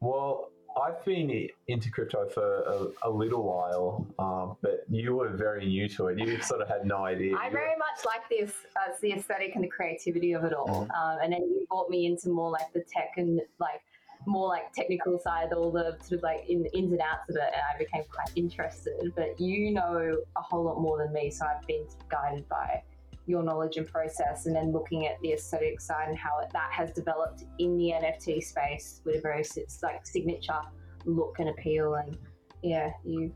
Well, 0.00 0.52
I've 0.80 1.04
been 1.04 1.48
into 1.68 1.90
crypto 1.90 2.30
for 2.30 2.62
a, 2.62 3.08
a 3.08 3.10
little 3.10 3.42
while, 3.42 4.06
um, 4.18 4.56
but 4.62 4.86
you 4.88 5.16
were 5.16 5.28
very 5.36 5.66
new 5.66 5.86
to 5.90 6.06
it. 6.06 6.18
You 6.18 6.40
sort 6.40 6.62
of 6.62 6.68
had 6.68 6.86
no 6.86 7.04
idea. 7.04 7.36
I 7.36 7.50
very 7.50 7.76
much 7.76 8.06
like 8.06 8.22
this 8.30 8.52
as 8.88 8.98
the 9.00 9.12
aesthetic 9.12 9.54
and 9.54 9.64
the 9.64 9.68
creativity 9.68 10.32
of 10.32 10.44
it 10.44 10.54
all. 10.54 10.88
Um, 10.98 11.18
and 11.22 11.30
then 11.34 11.42
you 11.42 11.66
brought 11.68 11.90
me 11.90 12.06
into 12.06 12.30
more 12.30 12.50
like 12.50 12.72
the 12.72 12.84
tech 12.90 13.10
and 13.18 13.38
like 13.58 13.82
more 14.30 14.48
like 14.48 14.72
technical 14.72 15.18
side, 15.18 15.52
all 15.52 15.70
the 15.70 15.96
sort 16.00 16.18
of 16.18 16.22
like 16.22 16.48
in, 16.48 16.64
ins 16.66 16.92
and 16.92 17.00
outs 17.00 17.28
of 17.28 17.36
it, 17.36 17.42
and 17.52 17.62
I 17.74 17.78
became 17.78 18.04
quite 18.10 18.30
interested. 18.36 19.12
But 19.16 19.38
you 19.40 19.72
know 19.72 20.16
a 20.36 20.40
whole 20.40 20.64
lot 20.64 20.80
more 20.80 20.98
than 20.98 21.12
me, 21.12 21.30
so 21.30 21.46
I've 21.46 21.66
been 21.66 21.86
guided 22.08 22.48
by 22.48 22.82
your 23.26 23.42
knowledge 23.42 23.76
and 23.76 23.86
process, 23.86 24.46
and 24.46 24.54
then 24.54 24.72
looking 24.72 25.06
at 25.06 25.20
the 25.20 25.32
aesthetic 25.32 25.80
side 25.80 26.08
and 26.08 26.16
how 26.18 26.38
it, 26.40 26.50
that 26.52 26.70
has 26.72 26.92
developed 26.92 27.44
in 27.58 27.76
the 27.76 27.92
NFT 27.92 28.42
space 28.42 29.00
with 29.04 29.16
a 29.16 29.20
very 29.20 29.44
like 29.82 30.06
signature 30.06 30.60
look 31.04 31.38
and 31.38 31.48
appeal. 31.48 31.94
And 31.94 32.16
yeah, 32.62 32.92
you, 33.04 33.32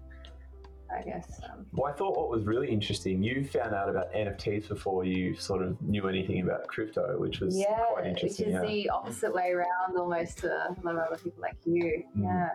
I 0.98 1.02
guess. 1.02 1.40
Um, 1.44 1.66
Well, 1.72 1.92
I 1.92 1.96
thought 1.96 2.16
what 2.16 2.30
was 2.30 2.44
really 2.44 2.70
interesting, 2.70 3.22
you 3.22 3.44
found 3.44 3.74
out 3.74 3.88
about 3.88 4.12
NFTs 4.12 4.68
before 4.68 5.04
you 5.04 5.34
sort 5.36 5.62
of 5.62 5.80
knew 5.82 6.08
anything 6.08 6.40
about 6.42 6.66
crypto, 6.68 7.18
which 7.18 7.40
was 7.40 7.56
yeah, 7.58 7.66
quite 7.92 8.04
which 8.04 8.10
interesting. 8.22 8.46
is 8.48 8.52
yeah. 8.52 8.60
the 8.62 8.88
opposite 8.90 9.34
way 9.34 9.50
around 9.50 9.96
almost 9.98 10.38
to 10.38 10.48
a 10.48 10.76
lot 10.82 10.96
of 10.96 11.02
other 11.08 11.16
people 11.16 11.42
like 11.42 11.56
you. 11.64 12.04
Mm. 12.16 12.24
Yeah. 12.24 12.48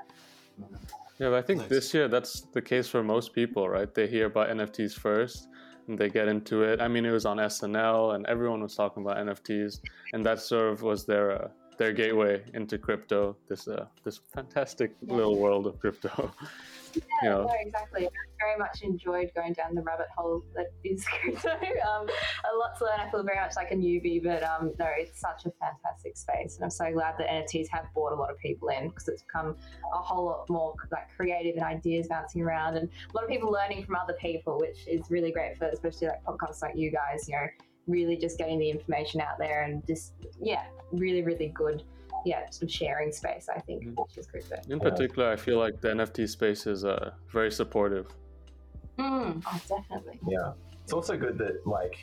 Yeah, 1.19 1.29
but 1.29 1.34
I 1.34 1.41
think 1.41 1.60
Nice. 1.62 1.69
this 1.69 1.93
year 1.93 2.08
that's 2.08 2.41
the 2.53 2.62
case 2.62 2.88
for 2.88 3.03
most 3.03 3.34
people, 3.34 3.67
right? 3.67 3.93
They 3.93 4.08
hear 4.08 4.27
about 4.27 4.50
NFTs 4.50 4.93
first 4.98 5.50
and 5.88 5.98
they 5.98 6.10
get 6.10 6.27
into 6.29 6.63
it. 6.63 6.79
I 6.81 6.88
mean, 6.88 7.05
it 7.05 7.12
was 7.12 7.25
on 7.25 7.38
SNL 7.38 8.15
and 8.15 8.25
everyone 8.27 8.62
was 8.62 8.75
talking 8.75 9.03
about 9.03 9.17
NFTs, 9.17 9.81
and 10.13 10.25
that 10.25 10.39
sort 10.39 10.72
of 10.72 10.81
was 10.81 11.05
their 11.05 11.31
uh, 11.31 11.48
their 11.79 11.93
gateway 11.93 12.43
into 12.53 12.77
crypto. 12.77 13.36
This 13.48 13.67
uh, 13.67 13.88
this 14.03 14.19
fantastic 14.36 14.91
Yeah. 15.01 15.15
little 15.15 15.38
world 15.39 15.65
of 15.65 15.79
crypto. 15.79 16.31
Yeah, 16.95 17.03
you 17.21 17.29
know, 17.29 17.43
no, 17.43 17.53
exactly. 17.62 18.07
I 18.07 18.09
very 18.39 18.57
much 18.57 18.81
enjoyed 18.81 19.29
going 19.36 19.53
down 19.53 19.75
the 19.75 19.83
rabbit 19.83 20.07
hole 20.17 20.41
that 20.55 20.71
is 20.83 21.05
crypto. 21.21 21.50
um, 21.51 22.07
a 22.51 22.55
lot 22.57 22.75
to 22.79 22.86
learn. 22.86 23.00
I 23.00 23.07
feel 23.12 23.21
very 23.21 23.38
much 23.38 23.55
like 23.55 23.69
a 23.69 23.75
newbie, 23.75 24.24
but 24.24 24.41
um, 24.41 24.74
no, 24.79 24.88
it's 24.98 25.19
such 25.19 25.45
a 25.45 25.51
fantastic 25.62 26.17
space, 26.17 26.55
and 26.55 26.63
I'm 26.63 26.71
so 26.71 26.91
glad 26.91 27.13
that 27.19 27.27
NFTs 27.29 27.67
have 27.69 27.86
brought 27.93 28.12
a 28.13 28.15
lot 28.15 28.31
of 28.31 28.39
people 28.39 28.69
in 28.69 28.89
because 28.89 29.07
it's 29.07 29.21
become 29.21 29.55
a 29.93 29.98
whole 30.00 30.25
lot 30.25 30.50
more 30.50 30.74
like 30.91 31.09
creative 31.15 31.57
and 31.57 31.63
ideas 31.63 32.07
bouncing 32.07 32.41
around, 32.41 32.75
and 32.75 32.89
a 32.89 33.13
lot 33.15 33.24
of 33.24 33.29
people 33.29 33.51
learning 33.51 33.86
from 33.86 33.93
other 33.95 34.15
people, 34.19 34.57
which 34.57 34.88
is 34.88 35.12
really 35.12 35.31
great 35.31 35.59
for 35.59 35.65
especially 35.67 36.07
like 36.07 36.24
podcasts 36.24 36.63
like 36.63 36.75
you 36.75 36.89
guys. 36.89 37.29
You 37.29 37.36
know, 37.36 37.45
really 37.89 38.15
just 38.15 38.38
getting 38.38 38.60
the 38.60 38.69
information 38.69 39.19
out 39.22 39.38
there 39.38 39.63
and 39.63 39.86
just 39.88 40.13
yeah, 40.41 40.63
really 40.91 41.24
really 41.24 41.50
good. 41.50 41.84
Yeah, 42.25 42.50
sort 42.50 42.63
of 42.63 42.72
sharing 42.72 43.12
space. 43.12 43.48
I 43.53 43.60
think, 43.62 43.84
Mhm. 43.84 43.96
which 44.01 44.17
is 44.17 44.27
crypto. 44.27 44.58
in 44.69 44.79
particular, 44.79 45.29
I 45.31 45.38
feel 45.38 45.58
like 45.58 45.79
the 45.79 45.89
NFT 45.91 46.27
space 46.27 46.67
is 46.67 46.84
uh, 46.84 47.12
very 47.31 47.51
supportive. 47.51 48.08
Mm. 48.98 49.41
Oh, 49.48 49.62
definitely. 49.69 50.19
Yeah. 50.27 50.51
It's 50.84 50.91
also 50.91 51.17
good 51.17 51.38
that 51.38 51.65
like 51.65 51.98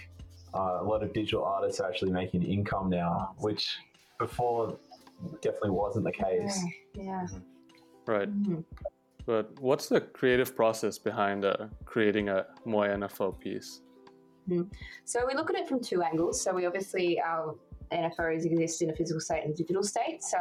uh, 0.55 0.78
a 0.81 0.85
lot 0.85 1.02
of 1.02 1.12
digital 1.12 1.45
artists 1.45 1.81
are 1.81 1.88
actually 1.90 2.12
making 2.12 2.43
income 2.45 2.88
now, 2.88 3.35
which 3.38 3.76
before 4.19 4.78
definitely 5.43 5.71
wasn't 5.71 6.05
the 6.05 6.12
case. 6.12 6.64
Yeah. 6.95 7.26
Right. 8.07 8.31
Mhm. 8.31 8.64
But 9.26 9.61
what's 9.61 9.88
the 9.88 10.00
creative 10.00 10.57
process 10.57 10.99
behind 10.99 11.45
uh, 11.45 11.66
creating 11.85 12.28
a 12.31 12.47
Moi 12.64 12.87
NFO 12.88 13.33
piece? 13.38 13.83
Mm. 14.49 14.71
So 15.05 15.26
we 15.26 15.35
look 15.35 15.50
at 15.50 15.57
it 15.57 15.69
from 15.69 15.81
two 15.81 16.03
angles. 16.03 16.41
So 16.43 16.55
we 16.55 16.67
obviously 16.67 17.21
our 17.21 17.55
NFOs 17.93 18.45
exist 18.45 18.83
in 18.83 18.91
a 18.91 18.95
physical 18.95 19.21
state 19.21 19.45
and 19.45 19.53
a 19.53 19.57
digital 19.57 19.83
state. 19.83 20.23
So 20.23 20.38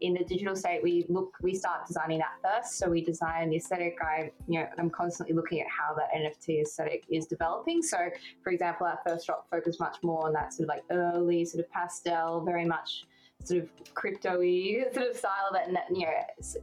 in 0.00 0.14
the 0.14 0.24
digital 0.24 0.54
state, 0.56 0.80
we 0.82 1.06
look, 1.08 1.34
we 1.42 1.54
start 1.54 1.86
designing 1.86 2.18
that 2.18 2.34
first. 2.42 2.78
So 2.78 2.88
we 2.88 3.02
design 3.02 3.50
the 3.50 3.56
aesthetic. 3.56 3.96
I, 4.02 4.30
you 4.46 4.60
know, 4.60 4.68
I'm 4.78 4.90
constantly 4.90 5.34
looking 5.34 5.60
at 5.60 5.66
how 5.68 5.94
that 5.94 6.08
NFT 6.16 6.62
aesthetic 6.62 7.04
is 7.10 7.26
developing. 7.26 7.82
So 7.82 7.98
for 8.42 8.52
example, 8.52 8.86
our 8.86 8.98
first 9.06 9.26
drop 9.26 9.48
focused 9.50 9.80
much 9.80 9.96
more 10.02 10.26
on 10.26 10.32
that 10.34 10.52
sort 10.52 10.68
of 10.68 10.74
like 10.74 10.84
early 10.90 11.44
sort 11.44 11.64
of 11.64 11.70
pastel, 11.70 12.42
very 12.44 12.64
much 12.64 13.04
sort 13.46 13.62
of 13.62 13.94
crypto-y 13.94 14.84
sort 14.92 15.10
of 15.10 15.16
style 15.16 15.50
that 15.52 15.68
you 15.90 16.06
know 16.06 16.12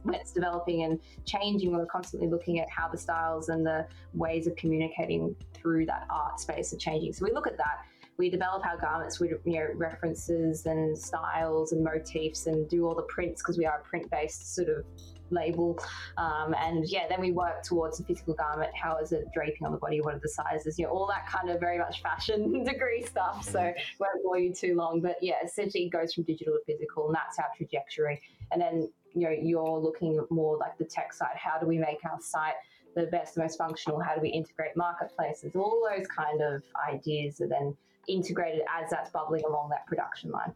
when 0.02 0.14
it's 0.14 0.32
developing 0.32 0.82
and 0.84 1.00
changing 1.24 1.72
we're 1.72 1.86
constantly 1.86 2.28
looking 2.28 2.60
at 2.60 2.68
how 2.68 2.88
the 2.88 2.98
styles 2.98 3.48
and 3.48 3.64
the 3.64 3.86
ways 4.14 4.46
of 4.46 4.54
communicating 4.56 5.34
through 5.54 5.86
that 5.86 6.06
art 6.10 6.40
space 6.40 6.72
are 6.72 6.78
changing. 6.78 7.12
So 7.12 7.24
we 7.24 7.32
look 7.32 7.46
at 7.46 7.56
that. 7.56 7.84
We 8.18 8.28
develop 8.28 8.66
our 8.66 8.76
garments 8.76 9.18
with 9.20 9.32
you 9.44 9.54
know 9.54 9.68
references 9.74 10.66
and 10.66 10.96
styles 10.96 11.72
and 11.72 11.82
motifs 11.82 12.46
and 12.46 12.68
do 12.68 12.86
all 12.86 12.94
the 12.94 13.02
prints 13.02 13.42
because 13.42 13.58
we 13.58 13.64
are 13.64 13.78
a 13.78 13.82
print-based 13.82 14.54
sort 14.54 14.68
of 14.68 14.84
label. 15.32 15.78
Um, 16.16 16.54
and 16.58 16.88
yeah 16.88 17.06
then 17.08 17.20
we 17.20 17.32
work 17.32 17.62
towards 17.62 17.98
the 17.98 18.04
physical 18.04 18.34
garment 18.34 18.70
how 18.74 18.98
is 18.98 19.12
it 19.12 19.26
draping 19.34 19.66
on 19.66 19.72
the 19.72 19.78
body 19.78 20.00
what 20.00 20.14
are 20.14 20.20
the 20.20 20.28
sizes 20.28 20.78
you 20.78 20.84
know 20.84 20.92
all 20.92 21.06
that 21.08 21.26
kind 21.26 21.50
of 21.50 21.60
very 21.60 21.78
much 21.78 22.02
fashion 22.02 22.64
degree 22.72 23.02
stuff. 23.02 23.44
So 23.48 23.72
won't 23.98 24.22
bore 24.22 24.38
you 24.38 24.52
too 24.54 24.74
long 24.74 25.00
but 25.00 25.16
yeah 25.20 25.36
essentially 25.44 25.84
it 25.84 25.90
goes 25.90 26.14
from 26.14 26.24
digital 26.24 26.54
to 26.54 26.60
physical 26.72 27.06
and 27.06 27.14
that's 27.14 27.38
our 27.38 27.50
trajectory. 27.56 28.20
And 28.50 28.60
then 28.60 28.88
you 29.14 29.22
know 29.22 29.30
you're 29.30 29.78
looking 29.78 30.18
at 30.18 30.30
more 30.30 30.56
like 30.56 30.76
the 30.78 30.84
tech 30.84 31.12
side 31.12 31.36
how 31.36 31.58
do 31.58 31.66
we 31.66 31.78
make 31.78 31.98
our 32.04 32.18
site 32.20 32.54
the 32.94 33.04
best 33.04 33.36
most 33.36 33.56
functional 33.56 34.00
how 34.00 34.14
do 34.14 34.20
we 34.20 34.28
integrate 34.28 34.76
marketplaces 34.76 35.54
all 35.54 35.86
those 35.90 36.06
kind 36.06 36.40
of 36.42 36.62
ideas 36.90 37.40
are 37.40 37.48
then 37.48 37.76
integrated 38.08 38.62
as 38.82 38.90
that's 38.90 39.10
bubbling 39.10 39.42
along 39.46 39.70
that 39.70 39.86
production 39.86 40.30
line 40.30 40.52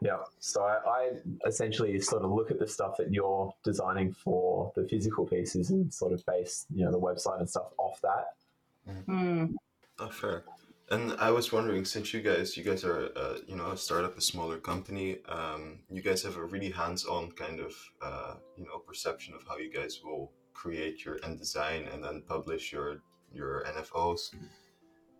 Yeah. 0.00 0.18
So 0.38 0.62
I, 0.62 0.78
I 0.88 1.10
essentially 1.46 1.98
sort 2.00 2.22
of 2.22 2.30
look 2.30 2.50
at 2.50 2.58
the 2.58 2.68
stuff 2.68 2.96
that 2.98 3.12
you're 3.12 3.52
designing 3.64 4.12
for 4.12 4.72
the 4.76 4.86
physical 4.86 5.26
pieces 5.26 5.70
and 5.70 5.92
sort 5.92 6.12
of 6.12 6.24
base, 6.24 6.66
you 6.72 6.84
know, 6.84 6.92
the 6.92 7.00
website 7.00 7.40
and 7.40 7.50
stuff 7.50 7.72
off 7.78 8.00
that. 8.02 9.04
Hmm. 9.06 9.56
Oh, 9.98 10.08
fair. 10.08 10.44
And 10.90 11.12
I 11.18 11.30
was 11.30 11.52
wondering, 11.52 11.84
since 11.84 12.14
you 12.14 12.22
guys, 12.22 12.56
you 12.56 12.64
guys 12.64 12.82
are, 12.82 13.10
uh, 13.14 13.38
you 13.46 13.56
know, 13.56 13.72
a 13.72 13.76
startup, 13.76 14.16
a 14.16 14.22
smaller 14.22 14.56
company, 14.56 15.18
um, 15.28 15.80
you 15.90 16.00
guys 16.00 16.22
have 16.22 16.36
a 16.36 16.44
really 16.44 16.70
hands-on 16.70 17.32
kind 17.32 17.60
of, 17.60 17.74
uh, 18.00 18.34
you 18.56 18.64
know, 18.64 18.78
perception 18.78 19.34
of 19.34 19.42
how 19.46 19.58
you 19.58 19.70
guys 19.70 20.00
will 20.02 20.32
create 20.54 21.04
your 21.04 21.18
and 21.24 21.38
design 21.38 21.86
and 21.92 22.02
then 22.02 22.22
publish 22.26 22.72
your 22.72 23.02
your 23.32 23.64
NFOs. 23.64 24.34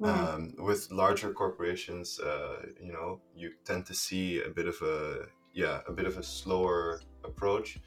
Um, 0.05 0.55
with 0.59 0.91
larger 0.93 1.33
corporations, 1.33 2.21
uh, 2.21 2.67
you 2.81 2.93
know, 2.93 3.21
you 3.35 3.53
tend 3.65 3.87
to 3.87 3.95
see 3.95 4.41
a 4.43 4.49
bit 4.49 4.69
of 4.69 4.81
a 4.83 5.27
yeah, 5.55 5.81
a 5.89 5.93
bit 5.93 6.07
of 6.07 6.17
a 6.19 6.23
slower 6.23 7.01
approach. 7.25 7.79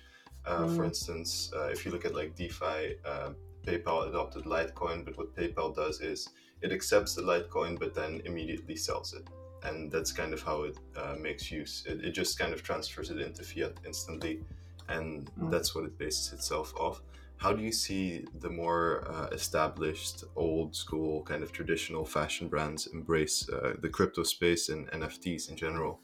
Uh, 0.45 0.65
For 0.67 0.83
Mm. 0.83 0.87
instance, 0.87 1.51
uh, 1.55 1.67
if 1.67 1.85
you 1.85 1.91
look 1.91 2.05
at 2.05 2.13
like 2.15 2.35
DeFi, 2.35 2.95
uh, 3.05 3.29
PayPal 3.65 4.09
adopted 4.09 4.43
Litecoin, 4.45 5.05
but 5.05 5.17
what 5.17 5.35
PayPal 5.35 5.73
does 5.75 6.01
is 6.01 6.27
it 6.61 6.71
accepts 6.71 7.15
the 7.15 7.21
Litecoin, 7.21 7.79
but 7.79 7.93
then 7.93 8.21
immediately 8.25 8.75
sells 8.75 9.13
it, 9.13 9.27
and 9.63 9.91
that's 9.91 10.11
kind 10.11 10.33
of 10.33 10.41
how 10.41 10.63
it 10.63 10.77
uh, 10.97 11.15
makes 11.19 11.51
use. 11.51 11.83
It, 11.87 12.03
it 12.03 12.11
just 12.11 12.37
kind 12.39 12.53
of 12.53 12.61
transfers 12.63 13.09
it 13.11 13.19
into 13.19 13.43
fiat 13.43 13.73
instantly, 13.85 14.41
and 14.89 15.29
Mm. 15.39 15.49
that's 15.51 15.73
what 15.75 15.85
it 15.85 15.97
bases 15.97 16.33
itself 16.33 16.73
off. 16.75 17.01
How 17.41 17.51
do 17.51 17.63
you 17.63 17.71
see 17.71 18.23
the 18.39 18.51
more 18.51 19.03
uh, 19.09 19.25
established, 19.31 20.23
old 20.35 20.75
school, 20.75 21.23
kind 21.23 21.41
of 21.41 21.51
traditional 21.51 22.05
fashion 22.05 22.47
brands 22.47 22.85
embrace 22.85 23.49
uh, 23.49 23.73
the 23.81 23.89
crypto 23.89 24.21
space 24.21 24.69
and 24.69 24.87
NFTs 24.91 25.49
in 25.49 25.55
general? 25.55 25.99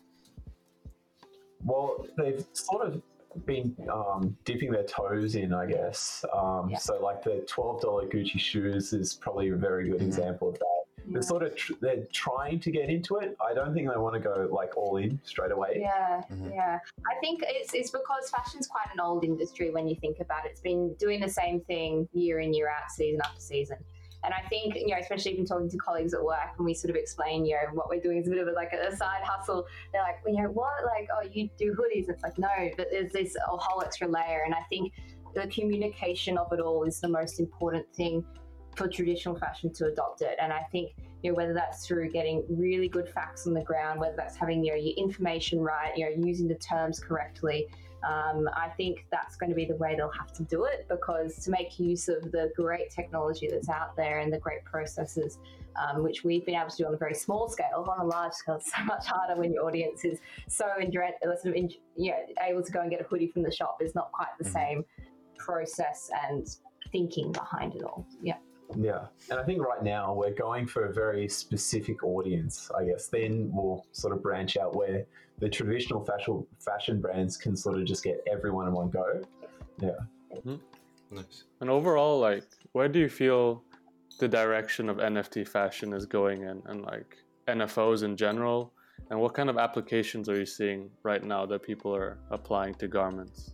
Well, 1.63 2.07
they've 2.17 2.43
sort 2.53 2.87
of 2.87 3.01
been 3.45 3.75
um, 3.93 4.35
dipping 4.45 4.71
their 4.71 4.85
toes 4.85 5.35
in, 5.35 5.53
I 5.53 5.67
guess. 5.67 6.25
Um, 6.33 6.71
Yeah. 6.71 6.79
So, 6.79 6.99
like 7.03 7.23
the 7.23 7.45
twelve 7.47 7.81
dollar 7.81 8.07
Gucci 8.07 8.39
shoes 8.39 8.91
is 8.93 9.13
probably 9.13 9.49
a 9.49 9.55
very 9.55 9.89
good 9.89 10.01
Mhm. 10.01 10.07
example 10.07 10.49
of 10.49 10.57
that. 10.57 10.76
They're 11.09 11.21
sort 11.21 11.43
of 11.43 11.55
tr- 11.55 11.73
they're 11.79 12.05
trying 12.11 12.59
to 12.59 12.71
get 12.71 12.89
into 12.89 13.17
it. 13.17 13.37
I 13.45 13.53
don't 13.53 13.73
think 13.73 13.89
they 13.89 13.97
want 13.97 14.15
to 14.15 14.19
go 14.19 14.47
like 14.51 14.75
all 14.75 14.97
in 14.97 15.19
straight 15.23 15.51
away. 15.51 15.77
Yeah, 15.79 16.21
Mhm. 16.31 16.53
yeah. 16.53 16.79
I 17.09 17.15
think 17.21 17.43
it's, 17.47 17.73
it's 17.73 17.91
because 17.91 18.29
fashion's 18.29 18.67
quite 18.67 18.87
an 18.93 18.99
old 18.99 19.23
industry 19.23 19.69
when 19.71 19.87
you 19.87 19.95
think 19.95 20.19
about 20.19 20.45
it. 20.45 20.51
It's 20.51 20.61
been 20.61 20.93
doing 20.95 21.19
the 21.21 21.29
same 21.29 21.61
thing 21.61 22.07
year 22.13 22.39
in, 22.39 22.53
year 22.53 22.69
out, 22.69 22.91
season 22.91 23.21
after 23.23 23.39
season. 23.39 23.77
And 24.23 24.33
I 24.33 24.41
think, 24.49 24.75
you 24.75 24.87
know, 24.87 24.97
especially 24.99 25.31
even 25.33 25.45
talking 25.45 25.69
to 25.69 25.77
colleagues 25.77 26.13
at 26.13 26.21
work, 26.23 26.57
when 26.57 26.65
we 26.65 26.73
sort 26.73 26.89
of 26.89 26.95
explain, 26.95 27.45
you 27.45 27.53
know, 27.55 27.73
what 27.73 27.87
we're 27.87 28.01
doing 28.01 28.17
is 28.17 28.27
a 28.27 28.31
bit 28.31 28.39
of 28.39 28.47
a, 28.47 28.51
like 28.51 28.73
a 28.73 28.93
side 28.95 29.21
hustle. 29.23 29.65
They're 29.93 30.01
like, 30.01 30.25
well, 30.25 30.33
you 30.33 30.41
know, 30.41 30.49
what? 30.49 30.83
Like, 30.85 31.07
oh, 31.15 31.27
you 31.31 31.49
do 31.57 31.73
hoodies? 31.73 32.09
It's 32.09 32.23
like, 32.23 32.37
no, 32.37 32.49
but 32.75 32.87
there's 32.91 33.11
this 33.13 33.37
whole 33.47 33.81
extra 33.83 34.07
layer. 34.07 34.41
And 34.43 34.53
I 34.55 34.61
think 34.69 34.91
the 35.35 35.47
communication 35.47 36.37
of 36.37 36.51
it 36.51 36.59
all 36.59 36.83
is 36.83 36.99
the 36.99 37.07
most 37.07 37.39
important 37.39 37.85
thing 37.93 38.25
for 38.77 38.87
traditional 38.87 39.35
fashion 39.35 39.73
to 39.73 39.87
adopt 39.87 40.21
it. 40.21 40.37
And 40.39 40.53
I 40.53 40.61
think, 40.71 40.91
you 41.23 41.31
know, 41.31 41.35
whether 41.35 41.53
that's 41.53 41.85
through 41.85 42.11
getting 42.11 42.43
really 42.47 42.87
good 42.87 43.09
facts 43.09 43.47
on 43.47 43.53
the 43.53 43.63
ground, 43.63 43.99
whether 43.99 44.15
that's 44.15 44.35
having, 44.37 44.63
you 44.63 44.71
know, 44.71 44.77
your 44.77 44.93
information 44.95 45.59
right, 45.59 45.91
you 45.97 46.05
know, 46.05 46.25
using 46.25 46.47
the 46.47 46.55
terms 46.55 46.99
correctly, 46.99 47.67
Um, 48.07 48.47
I 48.53 48.69
think 48.77 49.07
that's 49.11 49.35
going 49.37 49.49
to 49.49 49.55
be 49.55 49.65
the 49.65 49.75
way 49.77 49.95
they'll 49.95 50.11
have 50.11 50.31
to 50.33 50.43
do 50.43 50.65
it 50.65 50.85
because 50.87 51.43
to 51.43 51.49
make 51.49 51.79
use 51.79 52.07
of 52.07 52.31
the 52.31 52.51
great 52.55 52.91
technology 52.91 53.47
that's 53.49 53.69
out 53.69 53.95
there 53.97 54.19
and 54.19 54.31
the 54.31 54.37
great 54.37 54.63
processes, 54.65 55.39
um, 55.81 56.03
which 56.03 56.23
we've 56.23 56.45
been 56.45 56.53
able 56.53 56.69
to 56.69 56.77
do 56.77 56.85
on 56.85 56.93
a 56.93 56.97
very 56.97 57.15
small 57.15 57.49
scale, 57.49 57.83
on 57.89 57.99
a 57.99 58.05
large 58.05 58.33
scale, 58.33 58.57
it's 58.57 58.71
so 58.77 58.83
much 58.83 59.07
harder 59.07 59.35
when 59.41 59.51
your 59.51 59.65
audience 59.65 60.05
is 60.05 60.19
so 60.47 60.65
indre- 60.79 61.17
sort 61.23 61.45
of 61.47 61.55
in, 61.55 61.71
you 61.95 62.11
know, 62.11 62.17
able 62.43 62.61
to 62.61 62.71
go 62.71 62.81
and 62.81 62.91
get 62.91 63.01
a 63.01 63.03
hoodie 63.05 63.31
from 63.33 63.41
the 63.41 63.51
shop 63.51 63.81
is 63.81 63.95
not 63.95 64.11
quite 64.11 64.33
the 64.37 64.45
Mhm. 64.45 64.53
same 64.53 64.85
process 65.39 66.11
and 66.29 66.45
thinking 66.91 67.31
behind 67.31 67.75
it 67.75 67.83
all. 67.83 68.05
Yeah. 68.21 68.37
Yeah, 68.75 69.05
and 69.29 69.39
I 69.39 69.43
think 69.43 69.61
right 69.61 69.81
now 69.81 70.13
we're 70.13 70.33
going 70.33 70.67
for 70.67 70.85
a 70.85 70.93
very 70.93 71.27
specific 71.29 72.03
audience. 72.03 72.69
I 72.77 72.85
guess 72.85 73.07
then 73.07 73.49
we'll 73.53 73.85
sort 73.91 74.13
of 74.13 74.21
branch 74.21 74.57
out 74.57 74.75
where 74.75 75.05
the 75.39 75.47
traditional 75.49 76.03
fashion 76.03 76.45
fashion 76.59 76.99
brands 76.99 77.37
can 77.37 77.55
sort 77.55 77.77
of 77.77 77.85
just 77.85 78.03
get 78.03 78.21
everyone 78.31 78.67
in 78.67 78.73
one 78.73 78.89
go. 78.89 79.21
Yeah. 79.79 79.91
Mm-hmm. 80.35 80.55
Nice. 81.11 81.45
And 81.61 81.69
overall, 81.69 82.19
like, 82.19 82.43
where 82.73 82.89
do 82.89 82.99
you 82.99 83.09
feel 83.09 83.63
the 84.19 84.27
direction 84.27 84.89
of 84.89 84.97
NFT 84.97 85.47
fashion 85.47 85.93
is 85.93 86.05
going 86.05 86.41
in, 86.41 86.61
and 86.65 86.81
like 86.83 87.17
NFOs 87.47 88.03
in 88.03 88.17
general? 88.17 88.73
And 89.09 89.19
what 89.19 89.33
kind 89.33 89.49
of 89.49 89.57
applications 89.57 90.27
are 90.27 90.37
you 90.37 90.45
seeing 90.45 90.89
right 91.03 91.23
now 91.23 91.45
that 91.45 91.63
people 91.63 91.95
are 91.95 92.17
applying 92.31 92.73
to 92.75 92.87
garments? 92.87 93.53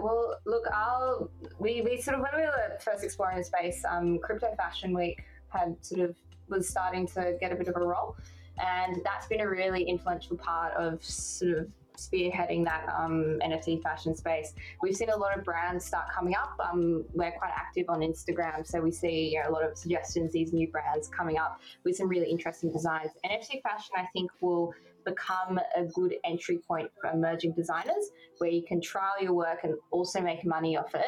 Well, 0.00 0.38
look, 0.46 0.64
I'll 0.72 1.30
we, 1.58 1.82
we 1.82 2.00
sort 2.00 2.16
of 2.16 2.22
when 2.22 2.40
we 2.40 2.46
were 2.46 2.78
first 2.80 3.04
exploring 3.04 3.38
the 3.38 3.44
space, 3.44 3.84
um, 3.88 4.18
Crypto 4.18 4.54
Fashion 4.56 4.94
Week 4.94 5.22
had 5.48 5.76
sort 5.84 6.08
of 6.08 6.16
was 6.48 6.68
starting 6.68 7.06
to 7.08 7.36
get 7.40 7.52
a 7.52 7.56
bit 7.56 7.68
of 7.68 7.76
a 7.76 7.80
roll, 7.80 8.16
and 8.58 9.00
that's 9.04 9.26
been 9.26 9.40
a 9.40 9.48
really 9.48 9.82
influential 9.82 10.36
part 10.36 10.74
of 10.74 11.02
sort 11.04 11.58
of 11.58 11.68
spearheading 11.98 12.64
that 12.64 12.86
um, 12.96 13.38
NFT 13.44 13.82
fashion 13.82 14.14
space. 14.14 14.54
We've 14.82 14.94
seen 14.94 15.10
a 15.10 15.16
lot 15.16 15.36
of 15.36 15.44
brands 15.44 15.84
start 15.84 16.06
coming 16.14 16.34
up. 16.34 16.54
Um, 16.60 17.04
we're 17.12 17.32
quite 17.32 17.52
active 17.54 17.86
on 17.88 18.00
Instagram, 18.00 18.66
so 18.66 18.80
we 18.80 18.92
see 18.92 19.30
you 19.34 19.42
know, 19.42 19.50
a 19.50 19.52
lot 19.52 19.64
of 19.64 19.76
suggestions, 19.76 20.32
these 20.32 20.52
new 20.52 20.68
brands 20.68 21.08
coming 21.08 21.38
up 21.38 21.60
with 21.84 21.96
some 21.96 22.08
really 22.08 22.30
interesting 22.30 22.72
designs. 22.72 23.10
NFT 23.24 23.62
fashion, 23.62 23.94
I 23.96 24.06
think, 24.12 24.30
will 24.40 24.72
become 25.08 25.58
a 25.76 25.84
good 25.84 26.14
entry 26.24 26.58
point 26.58 26.90
for 27.00 27.10
emerging 27.10 27.52
designers 27.52 28.10
where 28.38 28.50
you 28.50 28.62
can 28.62 28.80
trial 28.80 29.14
your 29.20 29.32
work 29.32 29.60
and 29.64 29.74
also 29.90 30.20
make 30.20 30.44
money 30.44 30.76
off 30.76 30.94
it, 30.94 31.06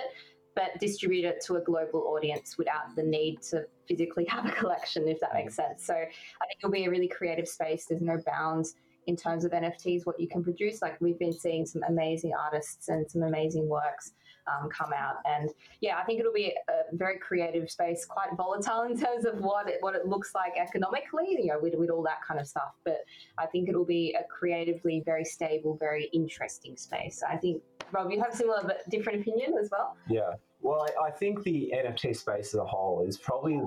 but 0.55 0.79
distribute 0.81 1.25
it 1.25 1.43
to 1.47 1.57
a 1.57 1.61
global 1.61 2.01
audience 2.15 2.57
without 2.59 2.95
the 2.97 3.03
need 3.03 3.41
to 3.43 3.65
physically 3.89 4.25
have 4.29 4.47
a 4.47 4.53
collection, 4.53 5.09
if 5.09 5.21
that 5.21 5.35
makes 5.35 5.55
sense. 5.55 5.85
So 5.85 5.95
I 5.95 6.47
think 6.47 6.59
it'll 6.59 6.73
be 6.73 6.85
a 6.85 6.91
really 6.91 7.09
creative 7.09 7.49
space. 7.49 7.87
There's 7.89 8.03
no 8.03 8.19
bounds 8.27 8.75
in 9.07 9.17
terms 9.17 9.45
of 9.45 9.53
NFTs, 9.53 10.05
what 10.05 10.21
you 10.21 10.29
can 10.29 10.43
produce. 10.43 10.83
Like 10.83 11.01
we've 11.01 11.19
been 11.19 11.33
seeing 11.33 11.67
some 11.67 11.83
amazing 11.89 12.33
artists 12.39 12.89
and 12.89 13.11
some 13.11 13.23
amazing 13.23 13.69
works 13.69 14.13
um, 14.51 14.69
come 14.69 14.93
out, 14.93 15.17
and 15.25 15.51
yeah, 15.81 15.99
I 15.99 16.05
think 16.05 16.21
it'll 16.21 16.33
be 16.33 16.55
a 16.69 16.97
very 16.97 17.19
creative 17.19 17.71
space, 17.71 18.05
quite 18.05 18.29
volatile 18.37 18.83
in 18.83 18.99
terms 18.99 19.25
of 19.25 19.39
what 19.39 19.69
it 19.69 19.79
what 19.81 19.95
it 19.95 20.07
looks 20.07 20.35
like 20.35 20.53
economically, 20.61 21.37
you 21.39 21.47
know, 21.47 21.59
with, 21.61 21.75
with 21.75 21.91
all 21.91 22.03
that 22.05 22.19
kind 22.27 22.41
of 22.41 22.47
stuff. 22.47 22.75
But 22.85 23.05
I 23.39 23.47
think 23.47 23.69
it'll 23.69 23.85
be 23.85 24.17
a 24.19 24.25
creatively 24.25 25.03
very 25.05 25.25
stable, 25.25 25.77
very 25.77 26.11
interesting 26.13 26.77
space. 26.77 27.23
I 27.29 27.37
think 27.37 27.63
Rob, 27.93 28.11
you 28.11 28.21
have 28.21 28.33
a 28.33 28.37
similar 28.37 28.63
but 28.63 28.89
different 28.89 29.21
opinion 29.21 29.55
as 29.61 29.71
well. 29.71 29.97
Yeah. 30.09 30.35
Well, 30.61 30.87
I, 31.01 31.09
I 31.09 31.11
think 31.11 31.43
the 31.43 31.73
NFT 31.75 32.17
space 32.17 32.55
as 32.55 32.61
a 32.61 32.65
whole 32.65 33.05
is 33.07 33.17
probably 33.17 33.61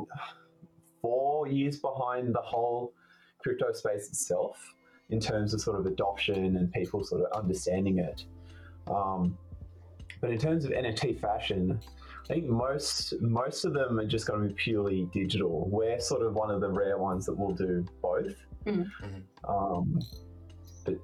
four 1.02 1.48
years 1.48 1.80
behind 1.80 2.34
the 2.34 2.42
whole 2.42 2.94
crypto 3.40 3.74
space 3.74 4.08
itself 4.08 4.58
in 5.10 5.20
terms 5.20 5.54
of 5.54 5.62
sort 5.62 5.80
of 5.80 5.86
adoption 5.86 6.58
and 6.58 6.72
people 6.72 7.04
sort 7.04 7.22
of 7.22 7.32
understanding 7.38 8.00
it. 8.00 8.26
Um, 8.88 9.38
but 10.24 10.32
in 10.32 10.38
terms 10.40 10.64
of 10.64 10.72
NFT 10.72 11.20
fashion, 11.20 11.78
I 12.24 12.34
think 12.34 12.46
most 12.46 13.14
most 13.20 13.66
of 13.66 13.74
them 13.74 14.00
are 14.00 14.08
just 14.08 14.26
going 14.26 14.42
to 14.42 14.48
be 14.48 14.54
purely 14.54 15.10
digital. 15.12 15.68
We're 15.70 16.00
sort 16.00 16.22
of 16.22 16.36
one 16.36 16.50
of 16.50 16.62
the 16.62 16.70
rare 16.70 16.98
ones 16.98 17.26
that 17.26 17.38
will 17.38 17.52
do 17.54 17.86
both. 18.02 18.34
Mhm. 18.66 18.90
Mhm. 19.02 19.24
Um, 19.44 20.00
but 20.86 20.96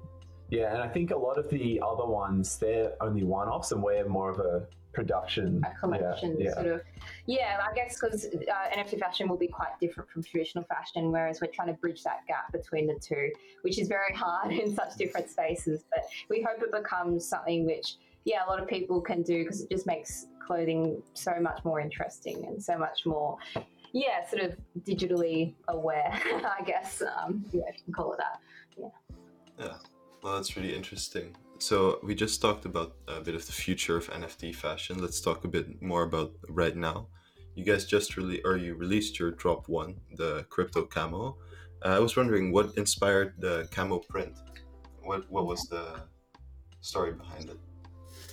yeah, 0.48 0.72
and 0.72 0.82
I 0.82 0.88
think 0.88 1.10
a 1.10 1.18
lot 1.18 1.36
of 1.36 1.50
the 1.50 1.82
other 1.86 2.06
ones 2.06 2.58
they're 2.58 2.94
only 3.02 3.22
one-offs, 3.22 3.72
and 3.72 3.82
we're 3.82 4.08
more 4.08 4.30
of 4.30 4.38
a 4.38 4.66
production. 4.94 5.62
a 5.64 5.78
collection 5.78 6.36
Yeah, 6.38 6.46
yeah. 6.46 6.54
sort 6.54 6.66
of 6.66 6.80
yeah 7.26 7.60
i 7.62 7.72
guess 7.72 7.96
because 7.96 8.24
uh, 8.24 8.76
nft 8.76 8.98
fashion 8.98 9.28
will 9.28 9.36
be 9.36 9.46
quite 9.46 9.78
different 9.80 10.10
from 10.10 10.20
traditional 10.24 10.64
fashion 10.64 11.12
whereas 11.12 11.40
we're 11.40 11.46
trying 11.52 11.68
to 11.68 11.74
bridge 11.74 12.02
that 12.02 12.26
gap 12.26 12.50
between 12.50 12.88
the 12.88 12.98
two 12.98 13.30
which 13.62 13.78
is 13.78 13.86
very 13.86 14.12
hard 14.12 14.50
in 14.62 14.74
such 14.74 14.96
different 14.96 15.30
spaces 15.30 15.84
but 15.94 16.02
we 16.28 16.42
hope 16.42 16.60
it 16.60 16.72
becomes 16.72 17.24
something 17.24 17.64
which 17.64 17.98
yeah 18.24 18.44
a 18.46 18.48
lot 18.48 18.60
of 18.60 18.68
people 18.68 19.00
can 19.00 19.22
do 19.22 19.44
because 19.44 19.62
it 19.62 19.70
just 19.70 19.86
makes 19.86 20.26
clothing 20.46 21.02
so 21.14 21.32
much 21.40 21.64
more 21.64 21.80
interesting 21.80 22.44
and 22.46 22.62
so 22.62 22.76
much 22.76 23.06
more 23.06 23.36
yeah 23.92 24.26
sort 24.28 24.42
of 24.42 24.56
digitally 24.80 25.54
aware 25.68 26.12
i 26.58 26.62
guess 26.64 27.02
um, 27.02 27.44
yeah 27.52 27.62
if 27.68 27.76
you 27.78 27.84
can 27.84 27.94
call 27.94 28.12
it 28.12 28.18
that 28.18 28.40
Yeah. 28.78 28.88
Yeah. 29.58 29.74
Well, 30.22 30.36
that's 30.36 30.56
really 30.56 30.74
interesting. 30.74 31.36
So 31.58 31.98
we 32.02 32.14
just 32.14 32.40
talked 32.40 32.64
about 32.64 32.96
a 33.08 33.20
bit 33.20 33.34
of 33.34 33.46
the 33.46 33.52
future 33.52 33.96
of 33.96 34.08
NFT 34.08 34.54
fashion. 34.54 35.00
Let's 35.00 35.20
talk 35.20 35.44
a 35.44 35.48
bit 35.48 35.80
more 35.82 36.02
about 36.04 36.32
right 36.48 36.76
now. 36.76 37.08
You 37.54 37.64
guys 37.64 37.84
just 37.84 38.16
really, 38.16 38.42
or 38.42 38.56
you 38.56 38.74
released 38.74 39.18
your 39.18 39.30
drop 39.32 39.68
one, 39.68 40.00
the 40.16 40.46
crypto 40.48 40.84
camo. 40.84 41.36
Uh, 41.84 41.88
I 41.88 41.98
was 41.98 42.16
wondering 42.16 42.52
what 42.52 42.76
inspired 42.76 43.34
the 43.38 43.68
camo 43.70 43.98
print. 43.98 44.38
What 45.02 45.30
what 45.30 45.46
was 45.46 45.66
the 45.68 46.00
story 46.80 47.12
behind 47.12 47.50
it? 47.50 47.58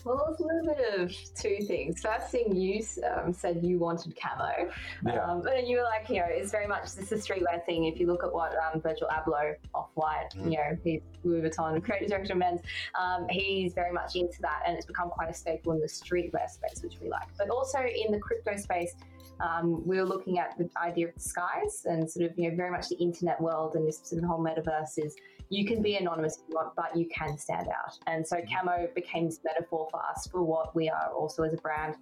Well 0.07 0.27
it's 0.31 0.39
a 0.39 0.43
little 0.43 0.65
bit 0.73 0.99
of 0.99 1.11
two 1.35 1.57
things 1.65 2.01
first 2.01 2.29
thing 2.29 2.55
you 2.55 2.81
um, 3.15 3.33
said 3.33 3.59
you 3.63 3.77
wanted 3.79 4.15
camo 4.15 4.69
Yeah. 5.05 5.23
Um, 5.23 5.45
and 5.47 5.67
you 5.67 5.77
were 5.77 5.83
like, 5.83 6.09
you 6.09 6.17
know, 6.17 6.27
it's 6.29 6.51
very 6.51 6.67
much 6.67 6.93
this 6.93 7.11
is 7.11 7.29
a 7.29 7.33
streetwear 7.33 7.63
thing. 7.65 7.85
If 7.85 7.99
you 7.99 8.07
look 8.07 8.23
at 8.23 8.33
what 8.33 8.53
um, 8.55 8.81
Virgil 8.81 9.07
Abloh, 9.07 9.55
Off 9.73 9.89
White, 9.95 10.29
Mm. 10.35 10.51
you 10.51 10.57
know, 10.57 10.77
he's 10.83 11.01
Louis 11.23 11.41
Vuitton, 11.41 11.83
creative 11.85 12.09
director 12.09 12.33
of 12.33 12.39
men's, 12.39 12.61
um, 12.99 13.27
he's 13.29 13.73
very 13.73 13.91
much 13.91 14.15
into 14.15 14.39
that, 14.41 14.63
and 14.65 14.75
it's 14.75 14.85
become 14.85 15.09
quite 15.09 15.29
a 15.29 15.33
staple 15.33 15.71
in 15.73 15.79
the 15.79 15.87
streetwear 15.87 16.49
space, 16.49 16.81
which 16.83 16.95
we 17.01 17.09
like. 17.09 17.27
But 17.37 17.49
also 17.49 17.79
in 17.79 18.11
the 18.11 18.19
crypto 18.19 18.55
space, 18.57 18.95
um, 19.39 19.85
we 19.87 19.97
were 19.97 20.05
looking 20.05 20.39
at 20.39 20.57
the 20.57 20.69
idea 20.81 21.07
of 21.09 21.13
disguise 21.15 21.85
and 21.85 22.09
sort 22.09 22.29
of, 22.29 22.37
you 22.37 22.49
know, 22.49 22.55
very 22.55 22.71
much 22.71 22.89
the 22.89 22.95
internet 22.95 23.39
world 23.39 23.75
and 23.75 23.87
this 23.87 23.99
sort 24.03 24.21
of 24.23 24.27
whole 24.29 24.39
metaverse 24.43 24.97
is 24.97 25.15
you 25.49 25.65
can 25.65 25.81
be 25.81 25.95
anonymous 25.95 26.37
if 26.37 26.43
you 26.49 26.55
want, 26.55 26.75
but 26.75 26.95
you 26.95 27.07
can 27.07 27.37
stand 27.37 27.67
out. 27.67 27.97
And 28.07 28.27
so 28.27 28.37
camo 28.41 28.87
became 28.93 29.25
this 29.25 29.39
metaphor 29.43 29.87
for 29.91 30.01
us 30.03 30.27
for 30.27 30.43
what 30.43 30.75
we 30.75 30.89
are 30.89 31.11
also 31.13 31.43
as 31.43 31.53
a 31.53 31.57
brand 31.57 31.95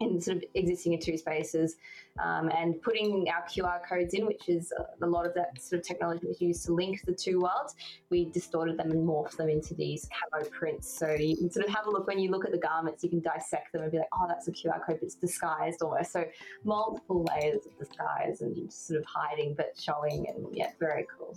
in 0.00 0.20
sort 0.20 0.38
of 0.38 0.44
existing 0.54 0.92
in 0.94 1.00
two 1.00 1.16
spaces 1.16 1.76
um, 2.22 2.48
and 2.48 2.80
putting 2.82 3.28
our 3.28 3.42
QR 3.48 3.80
codes 3.88 4.14
in, 4.14 4.26
which 4.26 4.48
is 4.48 4.72
a 5.02 5.06
lot 5.06 5.26
of 5.26 5.34
that 5.34 5.60
sort 5.60 5.80
of 5.80 5.86
technology 5.86 6.26
was 6.26 6.40
used 6.40 6.64
to 6.66 6.74
link 6.74 7.00
the 7.04 7.12
two 7.12 7.40
worlds. 7.40 7.74
We 8.10 8.26
distorted 8.26 8.78
them 8.78 8.90
and 8.90 9.06
morphed 9.06 9.36
them 9.36 9.48
into 9.48 9.74
these 9.74 10.08
camo 10.08 10.44
prints. 10.50 10.98
So 10.98 11.10
you 11.12 11.36
can 11.36 11.50
sort 11.50 11.66
of 11.66 11.74
have 11.74 11.86
a 11.86 11.90
look 11.90 12.06
when 12.06 12.18
you 12.18 12.30
look 12.30 12.44
at 12.44 12.52
the 12.52 12.58
garments, 12.58 13.04
you 13.04 13.10
can 13.10 13.20
dissect 13.20 13.72
them 13.72 13.82
and 13.82 13.92
be 13.92 13.98
like, 13.98 14.08
oh, 14.14 14.26
that's 14.28 14.48
a 14.48 14.52
QR 14.52 14.84
code, 14.84 14.98
but 15.00 15.02
it's 15.02 15.14
disguised 15.14 15.82
almost. 15.82 16.12
So 16.12 16.24
multiple 16.64 17.26
layers 17.34 17.66
of 17.66 17.78
disguise 17.78 18.40
and 18.40 18.72
sort 18.72 19.00
of 19.00 19.06
hiding 19.06 19.54
but 19.56 19.72
showing, 19.78 20.26
and 20.28 20.46
yeah, 20.52 20.70
very 20.78 21.06
cool. 21.16 21.36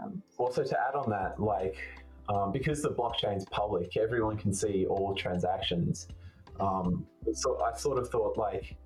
Um, 0.00 0.22
Also, 0.38 0.64
to 0.64 0.80
add 0.88 0.94
on 0.94 1.10
that, 1.10 1.40
like 1.40 1.76
um, 2.28 2.52
because 2.52 2.82
the 2.82 2.90
blockchain's 2.90 3.44
public, 3.46 3.96
everyone 3.96 4.36
can 4.36 4.52
see 4.52 4.86
all 4.86 5.14
transactions. 5.14 6.08
Um, 6.60 7.06
so 7.32 7.60
I 7.62 7.76
sort 7.76 7.98
of 7.98 8.08
thought 8.08 8.36
like 8.36 8.76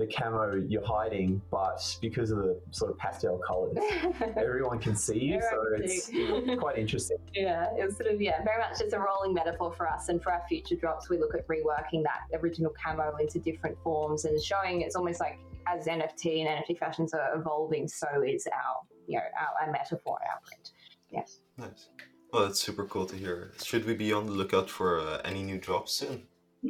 the 0.00 0.06
camo 0.06 0.54
you're 0.66 0.84
hiding, 0.84 1.40
but 1.50 1.80
because 2.00 2.30
of 2.30 2.38
the 2.38 2.60
sort 2.70 2.90
of 2.90 2.98
pastel 2.98 3.38
colors, 3.46 3.76
everyone 4.36 4.78
can 4.78 4.96
see 4.96 5.18
you. 5.18 5.40
So 5.40 5.62
it's 5.76 6.10
quite 6.60 6.78
interesting. 6.78 7.18
Yeah, 7.34 7.66
it 7.78 7.84
was 7.84 7.96
sort 7.96 8.12
of 8.12 8.20
yeah, 8.20 8.42
very 8.42 8.58
much 8.58 8.80
it's 8.80 8.94
a 8.94 8.98
rolling 8.98 9.34
metaphor 9.34 9.72
for 9.72 9.86
us. 9.88 10.08
And 10.08 10.22
for 10.22 10.32
our 10.32 10.42
future 10.48 10.74
drops, 10.74 11.10
we 11.10 11.18
look 11.18 11.34
at 11.34 11.46
reworking 11.46 12.02
that 12.04 12.40
original 12.40 12.72
camo 12.82 13.14
into 13.20 13.38
different 13.38 13.76
forms 13.82 14.24
and 14.24 14.42
showing 14.42 14.80
it's 14.80 14.96
almost 14.96 15.20
like 15.20 15.38
as 15.66 15.86
NFT 15.86 16.46
and 16.46 16.48
NFT 16.48 16.78
fashions 16.78 17.12
are 17.12 17.34
evolving, 17.34 17.86
so 17.86 18.06
is 18.26 18.46
our 18.46 18.76
you 19.10 19.16
know 19.16 19.24
our, 19.38 19.66
our 19.66 19.72
metaphor, 19.72 20.18
our 20.22 20.40
print. 20.46 20.70
Yes. 21.10 21.40
Nice. 21.58 21.88
Well, 22.32 22.46
that's 22.46 22.60
super 22.60 22.84
cool 22.84 23.06
to 23.06 23.16
hear. 23.16 23.50
Should 23.62 23.84
we 23.84 23.94
be 23.94 24.12
on 24.12 24.26
the 24.26 24.32
lookout 24.32 24.70
for 24.70 25.00
uh, 25.00 25.20
any 25.24 25.42
new 25.42 25.58
drops 25.58 25.92
soon? 25.92 26.22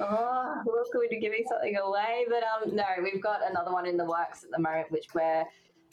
oh, 0.00 0.62
we're 0.66 1.20
giving 1.20 1.44
something 1.48 1.76
away, 1.76 2.26
but 2.28 2.42
um, 2.42 2.74
no, 2.74 2.84
we've 3.02 3.22
got 3.22 3.40
another 3.48 3.72
one 3.72 3.86
in 3.86 3.96
the 3.96 4.04
works 4.04 4.42
at 4.42 4.50
the 4.50 4.58
moment, 4.58 4.90
which 4.90 5.06
we're 5.14 5.44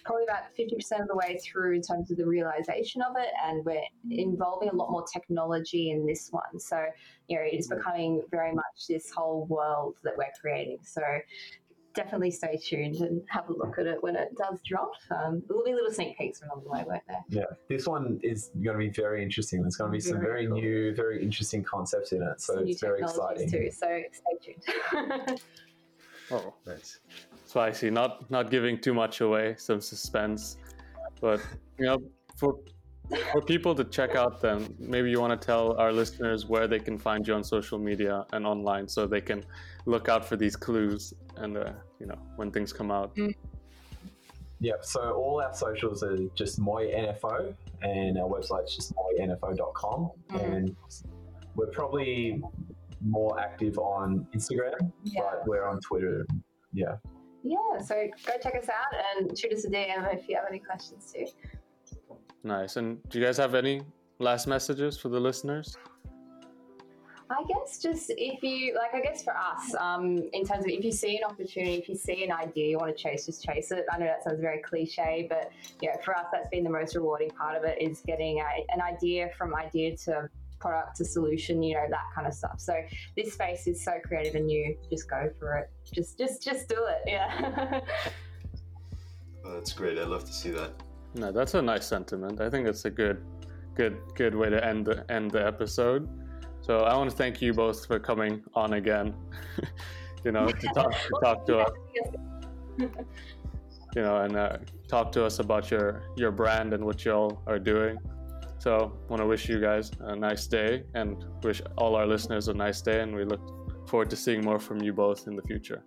probably 0.03 0.23
about 0.23 0.43
50% 0.57 1.01
of 1.01 1.07
the 1.07 1.15
way 1.15 1.37
through 1.43 1.75
in 1.75 1.81
terms 1.81 2.09
of 2.09 2.17
the 2.17 2.25
realization 2.25 3.01
of 3.01 3.15
it 3.17 3.29
and 3.45 3.65
we're 3.65 3.83
involving 4.09 4.69
a 4.69 4.73
lot 4.73 4.89
more 4.91 5.05
technology 5.11 5.91
in 5.91 6.05
this 6.05 6.29
one 6.31 6.57
so 6.57 6.85
you 7.27 7.37
know 7.37 7.43
it's 7.45 7.67
becoming 7.67 8.21
very 8.31 8.53
much 8.53 8.87
this 8.87 9.11
whole 9.11 9.45
world 9.47 9.95
that 10.03 10.13
we're 10.17 10.31
creating 10.39 10.77
so 10.83 11.01
definitely 11.95 12.31
stay 12.31 12.57
tuned 12.57 12.95
and 12.97 13.21
have 13.29 13.49
a 13.49 13.53
look 13.53 13.77
at 13.79 13.85
it 13.87 14.01
when 14.01 14.15
it 14.15 14.29
does 14.37 14.59
drop. 14.65 14.91
Um, 15.11 15.41
there'll 15.47 15.63
be 15.63 15.73
little 15.73 15.91
sneak 15.91 16.17
peeks 16.17 16.41
along 16.43 16.63
the 16.63 16.69
way, 16.69 16.83
won't 16.87 17.01
there? 17.07 17.23
Yeah, 17.29 17.45
this 17.67 17.87
one 17.87 18.19
is 18.23 18.51
going 18.63 18.77
to 18.77 18.85
be 18.85 18.89
very 18.89 19.23
interesting. 19.23 19.61
There's 19.61 19.75
going 19.75 19.91
to 19.91 19.95
be 19.95 19.99
some 20.01 20.19
Very 20.19 20.45
very 20.45 20.47
cool. 20.47 20.61
new, 20.61 20.95
very 20.95 21.23
interesting 21.23 21.63
concepts 21.63 22.11
in 22.11 22.21
it. 22.21 22.39
So 22.41 22.53
Some 22.55 22.63
new 22.65 22.71
it's 22.71 22.81
very 22.81 23.01
technologies 23.01 23.53
exciting. 23.53 23.71
too. 23.71 23.71
So 23.71 24.01
stay 24.45 24.53
tuned. 25.27 25.41
Oh, 26.31 26.53
Nice. 26.67 26.99
spicy. 27.45 27.89
Not 27.89 28.29
not 28.29 28.51
giving 28.51 28.79
too 28.79 28.93
much 28.93 29.21
away, 29.21 29.55
some 29.57 29.81
suspense. 29.81 30.57
But 31.19 31.41
you 31.79 31.87
know, 31.87 31.97
for 32.37 32.59
for 33.31 33.41
people 33.41 33.75
to 33.75 33.83
check 33.83 34.15
out, 34.15 34.41
then 34.41 34.73
maybe 34.79 35.09
you 35.09 35.19
want 35.19 35.39
to 35.39 35.45
tell 35.45 35.77
our 35.77 35.91
listeners 35.91 36.45
where 36.45 36.67
they 36.67 36.79
can 36.79 36.97
find 36.97 37.27
you 37.27 37.33
on 37.33 37.43
social 37.43 37.77
media 37.79 38.25
and 38.33 38.45
online, 38.45 38.87
so 38.87 39.07
they 39.07 39.21
can 39.21 39.43
look 39.85 40.09
out 40.09 40.25
for 40.25 40.35
these 40.35 40.55
clues 40.55 41.13
and 41.37 41.57
uh, 41.57 41.71
you 41.99 42.05
know 42.05 42.17
when 42.35 42.51
things 42.51 42.71
come 42.73 42.91
out. 42.91 43.17
Yep. 44.61 44.83
So 44.83 45.13
all 45.13 45.41
our 45.41 45.53
socials 45.53 46.03
are 46.03 46.17
just 46.35 46.59
Moi 46.59 46.83
NFO, 46.83 47.53
and 47.81 48.17
our 48.17 48.27
website's 48.27 48.75
just 48.75 48.93
moinfo.com. 48.95 50.11
Mhm. 50.29 50.55
And 50.55 50.75
we're 51.55 51.67
probably 51.67 52.41
more 53.01 53.39
active 53.39 53.77
on 53.77 54.27
Instagram, 54.35 54.91
yeah. 55.03 55.21
but 55.23 55.47
we're 55.47 55.65
on 55.65 55.79
Twitter. 55.79 56.27
Yeah. 56.73 56.97
Yeah. 57.43 57.79
So 57.81 57.95
go 58.25 58.33
check 58.41 58.55
us 58.55 58.67
out 58.67 58.93
and 59.17 59.37
shoot 59.37 59.53
us 59.53 59.65
a 59.65 59.69
DM 59.69 60.13
if 60.13 60.27
you 60.27 60.35
have 60.35 60.45
any 60.49 60.59
questions 60.59 61.13
too. 61.13 61.25
Nice. 62.43 62.77
And 62.77 63.01
do 63.09 63.19
you 63.19 63.25
guys 63.25 63.37
have 63.37 63.55
any 63.55 63.81
last 64.19 64.47
messages 64.47 64.97
for 64.97 65.09
the 65.09 65.19
listeners? 65.19 65.75
I 67.31 67.43
guess 67.43 67.79
just 67.79 68.11
if 68.17 68.41
you 68.41 68.75
like, 68.75 68.95
I 68.95 69.05
guess 69.05 69.23
for 69.23 69.37
us, 69.37 69.75
um, 69.79 70.17
in 70.33 70.45
terms 70.45 70.65
of 70.65 70.71
if 70.71 70.83
you 70.83 70.91
see 70.91 71.17
an 71.17 71.23
opportunity, 71.25 71.75
if 71.75 71.87
you 71.87 71.95
see 71.95 72.23
an 72.23 72.31
idea 72.31 72.69
you 72.69 72.77
want 72.77 72.95
to 72.95 73.03
chase, 73.03 73.27
just 73.27 73.43
chase 73.43 73.71
it. 73.71 73.85
I 73.91 73.99
know 73.99 74.05
that 74.05 74.23
sounds 74.23 74.41
very 74.41 74.61
cliche, 74.63 75.27
but 75.29 75.51
yeah, 75.79 75.97
for 76.03 76.17
us, 76.17 76.25
that's 76.31 76.49
been 76.49 76.63
the 76.63 76.71
most 76.71 76.95
rewarding 76.95 77.29
part 77.29 77.55
of 77.55 77.63
it 77.65 77.79
is 77.79 78.01
getting 78.07 78.39
a, 78.39 78.73
an 78.73 78.81
idea 78.81 79.29
from 79.37 79.53
idea 79.53 79.95
to 79.97 80.27
product 80.59 80.97
to 80.97 81.05
solution, 81.05 81.61
you 81.61 81.75
know, 81.75 81.85
that 81.89 82.05
kind 82.15 82.25
of 82.25 82.33
stuff. 82.33 82.59
So 82.59 82.73
this 83.15 83.33
space 83.33 83.67
is 83.67 83.83
so 83.83 83.93
creative 84.03 84.33
and 84.33 84.47
new. 84.47 84.75
Just 84.89 85.07
go 85.07 85.29
for 85.39 85.57
it. 85.59 85.71
Just, 85.93 86.17
just, 86.17 86.41
just 86.41 86.67
do 86.67 86.87
it. 86.87 87.01
Yeah. 87.05 87.81
Well, 89.41 89.53
that's 89.53 89.71
great. 89.71 89.97
I 89.97 90.03
love 90.03 90.25
to 90.25 90.33
see 90.33 90.51
that. 90.51 90.73
No, 91.15 91.31
that's 91.31 91.53
a 91.55 91.61
nice 91.61 91.87
sentiment. 91.87 92.39
I 92.41 92.49
think 92.49 92.67
it's 92.67 92.85
a 92.85 92.89
good, 92.89 93.23
good, 93.75 93.97
good 94.15 94.35
way 94.35 94.49
to 94.49 94.63
end 94.63 94.85
the 94.85 95.05
end 95.11 95.31
the 95.31 95.45
episode. 95.45 96.07
So 96.61 96.79
I 96.79 96.95
want 96.95 97.09
to 97.09 97.15
thank 97.15 97.41
you 97.41 97.53
both 97.53 97.85
for 97.85 97.99
coming 97.99 98.43
on 98.53 98.73
again. 98.73 99.15
you 100.23 100.31
know, 100.31 100.47
to 100.47 100.67
talk 100.75 100.91
to 100.91 101.19
talk 101.23 101.45
to 101.47 101.59
us. 101.59 101.71
You 103.95 104.03
know, 104.03 104.17
and 104.17 104.37
uh, 104.37 104.57
talk 104.87 105.11
to 105.13 105.25
us 105.25 105.39
about 105.39 105.71
your 105.71 106.03
your 106.15 106.29
brand 106.29 106.73
and 106.75 106.85
what 106.85 107.05
y'all 107.05 107.41
are 107.47 107.57
doing. 107.57 107.97
So 108.59 108.99
I 109.03 109.09
want 109.09 109.21
to 109.23 109.25
wish 109.25 109.49
you 109.49 109.59
guys 109.59 109.89
a 110.01 110.15
nice 110.15 110.45
day 110.45 110.83
and 110.93 111.25
wish 111.41 111.63
all 111.75 111.95
our 111.95 112.05
listeners 112.05 112.49
a 112.49 112.53
nice 112.53 112.81
day. 112.83 113.01
And 113.01 113.15
we 113.15 113.25
look 113.25 113.89
forward 113.89 114.11
to 114.11 114.15
seeing 114.15 114.45
more 114.45 114.59
from 114.59 114.79
you 114.83 114.93
both 114.93 115.27
in 115.27 115.35
the 115.35 115.41
future. 115.41 115.81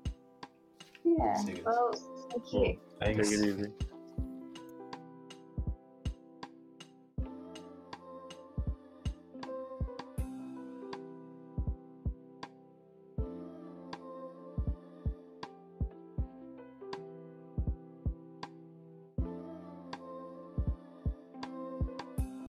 yeah. 1.05 1.37
See 1.37 1.53
you. 1.53 1.63
Well, 1.65 1.93
thank 2.33 2.53
you. 2.53 2.79
Thanks. 2.99 3.31
Take 3.31 3.39
it 3.39 3.45
easy. 3.47 3.71